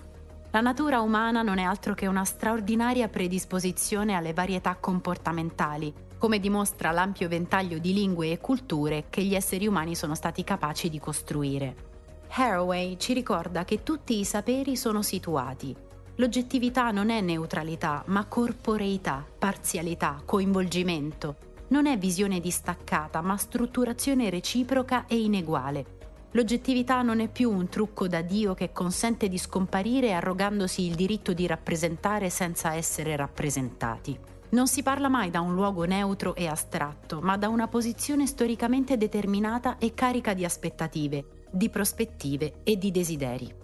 La 0.51 0.63
natura 0.63 1.03
umana 1.03 1.43
non 1.43 1.59
è 1.59 1.65
altro 1.65 1.93
che 1.93 2.07
una 2.07 2.25
straordinaria 2.25 3.09
predisposizione 3.09 4.15
alle 4.15 4.33
varietà 4.33 4.77
comportamentali, 4.77 5.93
come 6.17 6.41
dimostra 6.41 6.91
l'ampio 6.91 7.29
ventaglio 7.29 7.77
di 7.77 7.93
lingue 7.93 8.31
e 8.31 8.39
culture 8.39 9.05
che 9.11 9.23
gli 9.23 9.35
esseri 9.35 9.67
umani 9.67 9.95
sono 9.95 10.15
stati 10.15 10.43
capaci 10.43 10.89
di 10.89 10.99
costruire. 10.99 11.92
Haraway 12.35 12.97
ci 12.97 13.13
ricorda 13.13 13.67
che 13.67 13.83
tutti 13.83 14.19
i 14.19 14.25
saperi 14.25 14.75
sono 14.75 15.03
situati. 15.03 15.77
L'oggettività 16.15 16.91
non 16.91 17.11
è 17.11 17.21
neutralità, 17.21 18.03
ma 18.07 18.25
corporeità, 18.25 19.23
parzialità, 19.39 20.23
coinvolgimento. 20.25 21.37
Non 21.69 21.85
è 21.85 21.99
visione 21.99 22.41
distaccata, 22.41 23.21
ma 23.21 23.37
strutturazione 23.37 24.31
reciproca 24.31 25.05
e 25.07 25.21
ineguale. 25.21 25.99
L'oggettività 26.31 27.03
non 27.03 27.21
è 27.21 27.29
più 27.29 27.51
un 27.51 27.69
trucco 27.69 28.09
da 28.09 28.23
Dio 28.23 28.55
che 28.55 28.73
consente 28.73 29.29
di 29.29 29.37
scomparire 29.37 30.15
arrogandosi 30.15 30.87
il 30.87 30.95
diritto 30.95 31.35
di 31.35 31.47
rappresentare 31.47 32.31
senza 32.31 32.73
essere 32.73 33.15
rappresentati. 33.15 34.19
Non 34.51 34.69
si 34.69 34.83
parla 34.83 35.09
mai 35.09 35.29
da 35.29 35.43
un 35.43 35.55
luogo 35.55 35.85
neutro 35.85 36.35
e 36.35 36.47
astratto, 36.47 37.21
ma 37.21 37.37
da 37.37 37.49
una 37.49 37.69
posizione 37.69 38.27
storicamente 38.27 38.97
determinata 38.97 39.77
e 39.77 39.93
carica 39.93 40.33
di 40.33 40.47
aspettative, 40.47 41.25
di 41.53 41.69
prospettive 41.69 42.61
e 42.65 42.79
di 42.79 42.91
desideri. 42.91 43.55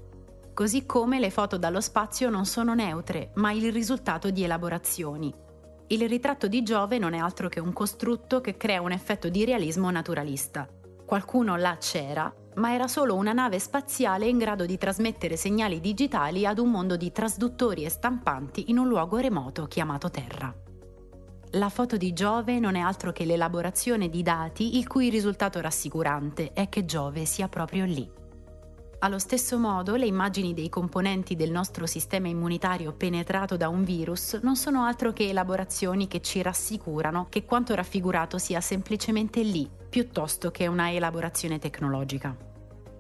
Così 0.55 0.87
come 0.87 1.19
le 1.19 1.31
foto 1.31 1.57
dallo 1.57 1.81
spazio 1.81 2.31
non 2.31 2.45
sono 2.45 2.75
neutre, 2.75 3.31
ma 3.35 3.53
il 3.53 3.73
risultato 3.73 4.31
di 4.31 4.45
elaborazioni. 4.45 5.33
Il 5.87 6.09
ritratto 6.09 6.49
di 6.49 6.63
Giove 6.63 6.99
non 6.99 7.15
è 7.15 7.19
altro 7.19 7.49
che 7.49 7.61
un 7.61 7.73
costrutto 7.73 8.41
che 8.41 8.57
crea 8.57 8.83
un 8.83 8.93
effetto 8.93 9.29
di 9.29 9.45
realismo 9.45 9.91
naturalista. 9.91 10.69
Qualcuno 11.07 11.57
là 11.57 11.77
c'era, 11.79 12.31
ma 12.57 12.75
era 12.75 12.89
solo 12.89 13.15
una 13.15 13.33
nave 13.33 13.59
spaziale 13.59 14.27
in 14.27 14.37
grado 14.37 14.67
di 14.67 14.77
trasmettere 14.77 15.37
segnali 15.37 15.81
digitali 15.81 16.45
ad 16.45 16.59
un 16.59 16.71
mondo 16.71 16.97
di 16.97 17.11
trasduttori 17.11 17.85
e 17.85 17.89
stampanti 17.89 18.69
in 18.69 18.79
un 18.79 18.89
luogo 18.89 19.17
remoto 19.17 19.67
chiamato 19.67 20.11
Terra. 20.11 20.55
La 21.53 21.71
foto 21.71 21.97
di 21.97 22.13
Giove 22.13 22.59
non 22.59 22.75
è 22.75 22.81
altro 22.81 23.11
che 23.11 23.25
l'elaborazione 23.25 24.11
di 24.11 24.23
dati 24.23 24.77
il 24.77 24.87
cui 24.87 25.09
risultato 25.09 25.63
rassicurante 25.63 26.53
è 26.53 26.69
che 26.69 26.85
Giove 26.85 27.25
sia 27.25 27.49
proprio 27.49 27.87
lì. 27.87 28.07
Allo 28.99 29.19
stesso 29.19 29.57
modo, 29.59 29.95
le 29.95 30.05
immagini 30.05 30.53
dei 30.53 30.69
componenti 30.69 31.37
del 31.37 31.51
nostro 31.51 31.87
sistema 31.87 32.29
immunitario 32.29 32.93
penetrato 32.93 33.57
da 33.57 33.69
un 33.71 33.83
virus 33.83 34.35
non 34.43 34.57
sono 34.57 34.83
altro 34.83 35.15
che 35.15 35.29
elaborazioni 35.29 36.07
che 36.07 36.21
ci 36.21 36.43
rassicurano 36.43 37.29
che 37.31 37.47
quanto 37.47 37.75
raffigurato 37.75 38.37
sia 38.37 38.61
semplicemente 38.61 39.41
lì, 39.41 39.71
piuttosto 39.89 40.51
che 40.51 40.67
una 40.67 40.93
elaborazione 40.93 41.59
tecnologica. 41.59 42.48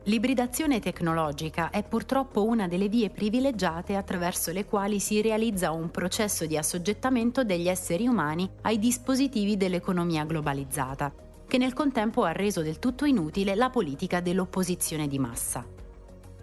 L'ibridazione 0.08 0.80
tecnologica 0.80 1.68
è 1.68 1.84
purtroppo 1.84 2.46
una 2.46 2.66
delle 2.66 2.88
vie 2.88 3.10
privilegiate 3.10 3.94
attraverso 3.94 4.52
le 4.52 4.64
quali 4.64 5.00
si 5.00 5.20
realizza 5.20 5.70
un 5.70 5.90
processo 5.90 6.46
di 6.46 6.56
assoggettamento 6.56 7.44
degli 7.44 7.68
esseri 7.68 8.06
umani 8.06 8.48
ai 8.62 8.78
dispositivi 8.78 9.58
dell'economia 9.58 10.24
globalizzata, 10.24 11.12
che 11.46 11.58
nel 11.58 11.74
contempo 11.74 12.24
ha 12.24 12.32
reso 12.32 12.62
del 12.62 12.78
tutto 12.78 13.04
inutile 13.04 13.54
la 13.54 13.68
politica 13.68 14.20
dell'opposizione 14.20 15.08
di 15.08 15.18
massa. 15.18 15.62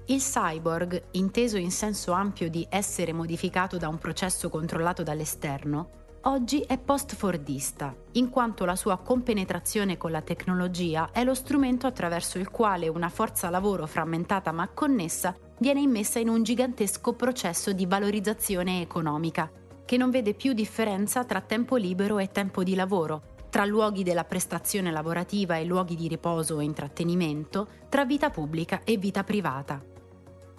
Il 0.06 0.20
cyborg, 0.20 1.06
inteso 1.14 1.58
in 1.58 1.72
senso 1.72 2.12
ampio 2.12 2.52
di 2.52 2.68
essere 2.70 3.14
modificato 3.14 3.78
da 3.78 3.88
un 3.88 3.98
processo 3.98 4.48
controllato 4.48 5.02
dall'esterno, 5.02 5.90
oggi 6.28 6.62
è 6.62 6.78
post-fordista, 6.78 7.96
in 8.14 8.30
quanto 8.30 8.66
la 8.66 8.76
sua 8.76 8.98
compenetrazione 8.98 9.98
con 9.98 10.12
la 10.12 10.22
tecnologia 10.22 11.10
è 11.12 11.24
lo 11.24 11.36
strumento 11.36 11.86
attraverso 11.86 12.40
il 12.40 12.50
quale 12.50 12.88
una 12.88 13.10
forza 13.10 13.50
lavoro 13.50 13.86
frammentata 13.86 14.52
ma 14.52 14.68
connessa 14.70 15.36
viene 15.60 15.82
immessa 15.82 16.20
in 16.20 16.30
un 16.30 16.42
gigantesco 16.42 17.14
processo 17.14 17.74
di 17.74 17.86
valorizzazione 17.86 18.82
economica, 18.82 19.52
che 19.86 19.98
non 19.98 20.10
vede 20.10 20.34
più 20.34 20.54
differenza 20.54 21.24
tra 21.26 21.42
tempo 21.42 21.76
libero 21.76 22.18
e 22.18 22.32
tempo 22.32 22.64
di 22.64 22.74
lavoro, 22.74 23.34
tra 23.50 23.64
luoghi 23.64 24.04
della 24.04 24.24
prestazione 24.24 24.92
lavorativa 24.92 25.58
e 25.58 25.66
luoghi 25.66 25.96
di 25.96 26.08
riposo 26.08 26.56
o 26.56 26.62
intrattenimento, 26.62 27.68
tra 27.88 28.04
vita 28.04 28.32
pubblica 28.32 28.82
e 28.84 28.98
vita 28.98 29.24
privata. 29.24 29.82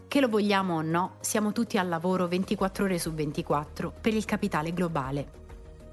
Che 0.08 0.20
lo 0.20 0.28
vogliamo 0.28 0.76
o 0.76 0.82
no, 0.82 1.16
siamo 1.20 1.50
tutti 1.50 1.76
al 1.76 1.88
lavoro 1.88 2.28
24 2.28 2.84
ore 2.84 2.98
su 3.00 3.12
24 3.12 3.92
per 4.00 4.14
il 4.14 4.24
capitale 4.24 4.72
globale. 4.72 5.44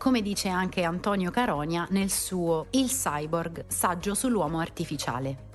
Come 0.04 0.22
dice 0.22 0.50
anche 0.50 0.84
Antonio 0.84 1.32
Caronia 1.32 1.88
nel 1.92 2.10
suo 2.10 2.66
Il 2.72 2.90
cyborg, 2.90 3.64
saggio 3.68 4.14
sull'uomo 4.14 4.60
artificiale. 4.60 5.52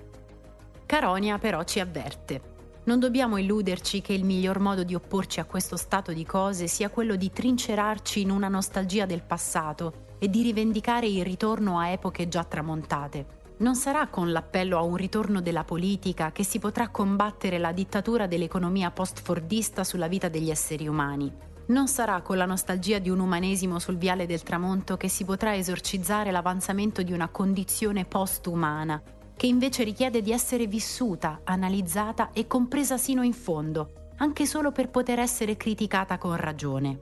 Caronia 0.86 1.36
però 1.36 1.64
ci 1.64 1.80
avverte. 1.80 2.40
Non 2.84 2.98
dobbiamo 2.98 3.36
illuderci 3.36 4.00
che 4.00 4.14
il 4.14 4.24
miglior 4.24 4.58
modo 4.58 4.84
di 4.84 4.94
opporci 4.94 5.38
a 5.38 5.44
questo 5.44 5.76
stato 5.76 6.14
di 6.14 6.24
cose 6.24 6.66
sia 6.66 6.88
quello 6.88 7.14
di 7.16 7.30
trincerarci 7.30 8.22
in 8.22 8.30
una 8.30 8.48
nostalgia 8.48 9.04
del 9.04 9.22
passato 9.22 10.14
e 10.18 10.30
di 10.30 10.40
rivendicare 10.40 11.06
il 11.06 11.24
ritorno 11.24 11.78
a 11.78 11.88
epoche 11.88 12.26
già 12.28 12.42
tramontate. 12.42 13.26
Non 13.58 13.74
sarà 13.74 14.06
con 14.06 14.32
l'appello 14.32 14.78
a 14.78 14.82
un 14.82 14.96
ritorno 14.96 15.42
della 15.42 15.64
politica 15.64 16.32
che 16.32 16.42
si 16.42 16.58
potrà 16.58 16.88
combattere 16.88 17.58
la 17.58 17.72
dittatura 17.72 18.26
dell'economia 18.26 18.90
post-fordista 18.92 19.84
sulla 19.84 20.08
vita 20.08 20.30
degli 20.30 20.48
esseri 20.48 20.88
umani. 20.88 21.30
Non 21.68 21.86
sarà 21.86 22.22
con 22.22 22.38
la 22.38 22.46
nostalgia 22.46 22.98
di 22.98 23.10
un 23.10 23.18
umanesimo 23.18 23.78
sul 23.78 23.98
viale 23.98 24.24
del 24.24 24.42
tramonto 24.42 24.96
che 24.96 25.08
si 25.08 25.26
potrà 25.26 25.54
esorcizzare 25.54 26.30
l'avanzamento 26.30 27.02
di 27.02 27.12
una 27.12 27.28
condizione 27.28 28.06
post-umana 28.06 29.02
che 29.36 29.46
invece 29.46 29.84
richiede 29.84 30.22
di 30.22 30.32
essere 30.32 30.66
vissuta, 30.66 31.42
analizzata 31.44 32.32
e 32.32 32.46
compresa 32.46 32.96
sino 32.96 33.22
in 33.22 33.34
fondo, 33.34 34.12
anche 34.16 34.46
solo 34.46 34.72
per 34.72 34.88
poter 34.88 35.18
essere 35.18 35.58
criticata 35.58 36.16
con 36.16 36.36
ragione. 36.36 36.98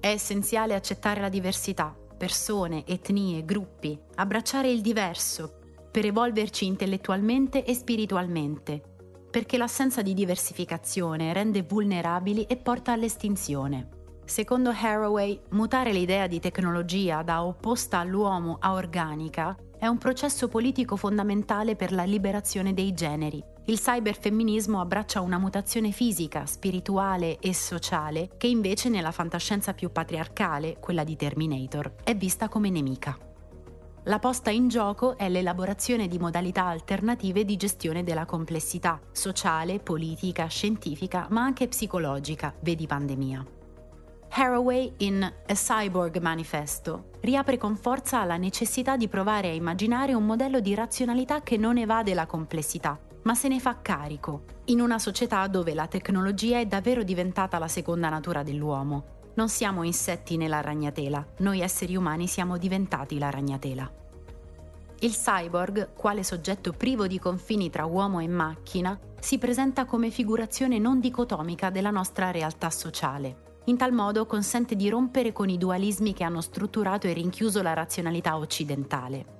È 0.00 0.08
essenziale 0.08 0.74
accettare 0.74 1.20
la 1.20 1.28
diversità, 1.28 1.94
persone, 2.16 2.86
etnie, 2.86 3.44
gruppi, 3.44 3.96
abbracciare 4.14 4.70
il 4.70 4.80
diverso, 4.80 5.58
per 5.90 6.06
evolverci 6.06 6.64
intellettualmente 6.64 7.64
e 7.64 7.74
spiritualmente, 7.74 8.82
perché 9.30 9.58
l'assenza 9.58 10.00
di 10.00 10.14
diversificazione 10.14 11.34
rende 11.34 11.62
vulnerabili 11.62 12.44
e 12.44 12.56
porta 12.56 12.92
all'estinzione. 12.92 13.95
Secondo 14.26 14.70
Haraway, 14.70 15.40
mutare 15.50 15.92
l'idea 15.92 16.26
di 16.26 16.40
tecnologia 16.40 17.22
da 17.22 17.44
opposta 17.44 17.98
all'uomo 17.98 18.56
a 18.58 18.72
organica 18.72 19.56
è 19.78 19.86
un 19.86 19.98
processo 19.98 20.48
politico 20.48 20.96
fondamentale 20.96 21.76
per 21.76 21.92
la 21.92 22.02
liberazione 22.02 22.74
dei 22.74 22.92
generi. 22.92 23.42
Il 23.66 23.78
cyberfemminismo 23.78 24.80
abbraccia 24.80 25.20
una 25.20 25.38
mutazione 25.38 25.92
fisica, 25.92 26.44
spirituale 26.44 27.38
e 27.38 27.54
sociale 27.54 28.30
che 28.36 28.48
invece 28.48 28.88
nella 28.88 29.12
fantascienza 29.12 29.74
più 29.74 29.92
patriarcale, 29.92 30.78
quella 30.80 31.04
di 31.04 31.14
Terminator, 31.14 31.94
è 32.02 32.16
vista 32.16 32.48
come 32.48 32.68
nemica. 32.68 33.16
La 34.04 34.18
posta 34.18 34.50
in 34.50 34.66
gioco 34.66 35.16
è 35.16 35.28
l'elaborazione 35.28 36.08
di 36.08 36.18
modalità 36.18 36.64
alternative 36.64 37.44
di 37.44 37.56
gestione 37.56 38.02
della 38.02 38.24
complessità 38.24 39.00
sociale, 39.12 39.78
politica, 39.78 40.46
scientifica, 40.46 41.28
ma 41.30 41.42
anche 41.42 41.68
psicologica, 41.68 42.52
vedi 42.60 42.86
pandemia. 42.88 43.55
Haraway 44.28 44.92
in 44.98 45.22
A 45.22 45.54
Cyborg 45.54 46.18
Manifesto 46.18 47.10
riapre 47.20 47.56
con 47.56 47.76
forza 47.76 48.20
alla 48.20 48.36
necessità 48.36 48.96
di 48.96 49.08
provare 49.08 49.48
a 49.48 49.52
immaginare 49.52 50.14
un 50.14 50.24
modello 50.24 50.60
di 50.60 50.74
razionalità 50.74 51.42
che 51.42 51.56
non 51.56 51.78
evade 51.78 52.14
la 52.14 52.26
complessità, 52.26 52.98
ma 53.22 53.34
se 53.34 53.48
ne 53.48 53.58
fa 53.58 53.80
carico, 53.80 54.44
in 54.66 54.80
una 54.80 54.98
società 54.98 55.46
dove 55.46 55.74
la 55.74 55.86
tecnologia 55.86 56.58
è 56.58 56.66
davvero 56.66 57.02
diventata 57.02 57.58
la 57.58 57.68
seconda 57.68 58.08
natura 58.08 58.42
dell'uomo. 58.42 59.14
Non 59.34 59.48
siamo 59.48 59.82
insetti 59.82 60.36
nella 60.36 60.60
ragnatela, 60.60 61.24
noi 61.38 61.60
esseri 61.60 61.96
umani 61.96 62.26
siamo 62.26 62.58
diventati 62.58 63.18
la 63.18 63.30
ragnatela. 63.30 63.90
Il 65.00 65.12
cyborg, 65.12 65.94
quale 65.94 66.22
soggetto 66.22 66.72
privo 66.72 67.06
di 67.06 67.18
confini 67.18 67.70
tra 67.70 67.84
uomo 67.84 68.20
e 68.20 68.28
macchina, 68.28 68.98
si 69.18 69.38
presenta 69.38 69.84
come 69.84 70.10
figurazione 70.10 70.78
non 70.78 71.00
dicotomica 71.00 71.70
della 71.70 71.90
nostra 71.90 72.30
realtà 72.30 72.70
sociale 72.70 73.45
in 73.66 73.76
tal 73.76 73.92
modo 73.92 74.26
consente 74.26 74.76
di 74.76 74.88
rompere 74.88 75.32
con 75.32 75.48
i 75.48 75.58
dualismi 75.58 76.12
che 76.12 76.24
hanno 76.24 76.40
strutturato 76.40 77.06
e 77.06 77.12
rinchiuso 77.12 77.62
la 77.62 77.72
razionalità 77.72 78.36
occidentale. 78.36 79.34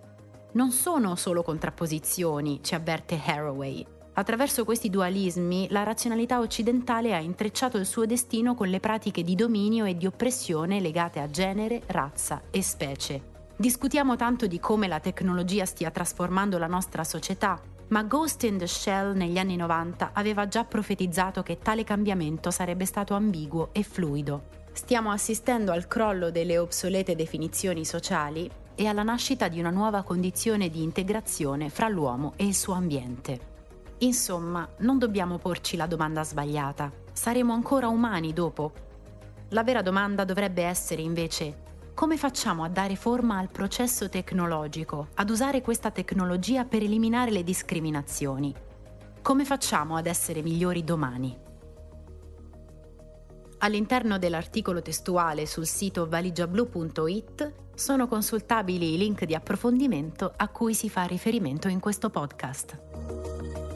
Non 0.53 0.71
sono 0.71 1.17
solo 1.17 1.43
contrapposizioni, 1.43 2.61
ci 2.63 2.75
avverte 2.75 3.21
Haraway. 3.25 3.87
Attraverso 4.15 4.65
questi 4.65 4.89
dualismi, 4.89 5.69
la 5.71 5.83
razionalità 5.83 6.41
occidentale 6.41 7.15
ha 7.15 7.19
intrecciato 7.19 7.77
il 7.77 7.85
suo 7.85 8.07
destino 8.07 8.55
con 8.55 8.69
le 8.69 8.81
pratiche 8.81 9.23
di 9.23 9.35
dominio 9.35 9.85
e 9.85 9.97
di 9.97 10.07
oppressione 10.07 10.81
legate 10.81 11.21
a 11.21 11.29
genere, 11.29 11.83
razza 11.87 12.41
e 12.51 12.63
specie. 12.63 13.35
Discutiamo 13.55 14.17
tanto 14.17 14.47
di 14.47 14.59
come 14.59 14.89
la 14.89 15.01
tecnologia 15.01 15.67
stia 15.67 15.91
trasformando 15.91 16.57
la 16.57 16.67
nostra 16.67 17.05
società, 17.05 17.61
ma 17.89 18.03
Ghost 18.03 18.43
in 18.43 18.59
the 18.59 18.67
Shell 18.67 19.17
negli 19.17 19.39
anni 19.39 19.57
90 19.57 20.11
aveva 20.13 20.49
già 20.49 20.65
profetizzato 20.65 21.43
che 21.43 21.59
tale 21.59 21.85
cambiamento 21.85 22.51
sarebbe 22.51 22.85
stato 22.85 23.15
ambiguo 23.15 23.69
e 23.73 23.83
fluido. 23.83 24.55
Stiamo 24.73 25.11
assistendo 25.11 25.73
al 25.73 25.87
crollo 25.87 26.31
delle 26.31 26.59
obsolete 26.59 27.15
definizioni 27.15 27.85
sociali 27.85 28.51
e 28.75 28.87
alla 28.87 29.03
nascita 29.03 29.49
di 29.49 29.61
una 29.61 29.71
nuova 29.71 30.03
condizione 30.03 30.69
di 30.69 30.83
integrazione 30.83 31.71
fra 31.71 31.89
l'uomo 31.89 32.33
e 32.37 32.45
il 32.45 32.55
suo 32.55 32.75
ambiente. 32.75 33.55
Insomma, 33.99 34.69
non 34.79 34.99
dobbiamo 34.99 35.39
porci 35.39 35.77
la 35.77 35.87
domanda 35.87 36.23
sbagliata. 36.25 36.93
Saremo 37.13 37.55
ancora 37.55 37.89
umani 37.89 38.33
dopo? 38.33 38.73
La 39.51 39.63
vera 39.63 39.81
domanda 39.81 40.25
dovrebbe 40.25 40.65
essere 40.65 41.01
invece 41.01 41.65
come 41.97 42.19
facciamo 42.19 42.63
a 42.63 42.69
dare 42.69 42.95
forma 42.95 43.39
al 43.39 43.49
processo 43.49 44.11
tecnologico, 44.11 45.09
ad 45.15 45.31
usare 45.31 45.63
questa 45.63 45.91
tecnologia 45.91 46.67
per 46.67 46.83
eliminare 46.83 47.31
le 47.31 47.43
discriminazioni? 47.43 48.55
Come 49.23 49.47
facciamo 49.47 49.97
ad 49.97 50.05
essere 50.05 50.43
migliori 50.43 50.85
domani? 50.85 51.35
All'interno 53.61 54.19
dell'articolo 54.19 54.83
testuale 54.83 55.47
sul 55.47 55.65
sito 55.65 56.07
valigiablu.it 56.07 57.53
sono 57.75 58.07
consultabili 58.07 58.93
i 58.93 58.99
link 58.99 59.25
di 59.25 59.35
approfondimento 59.35 60.35
a 60.37 60.49
cui 60.49 60.75
si 60.75 60.91
fa 60.91 61.05
riferimento 61.05 61.69
in 61.69 61.81
questo 61.81 62.11
podcast. 62.11 63.76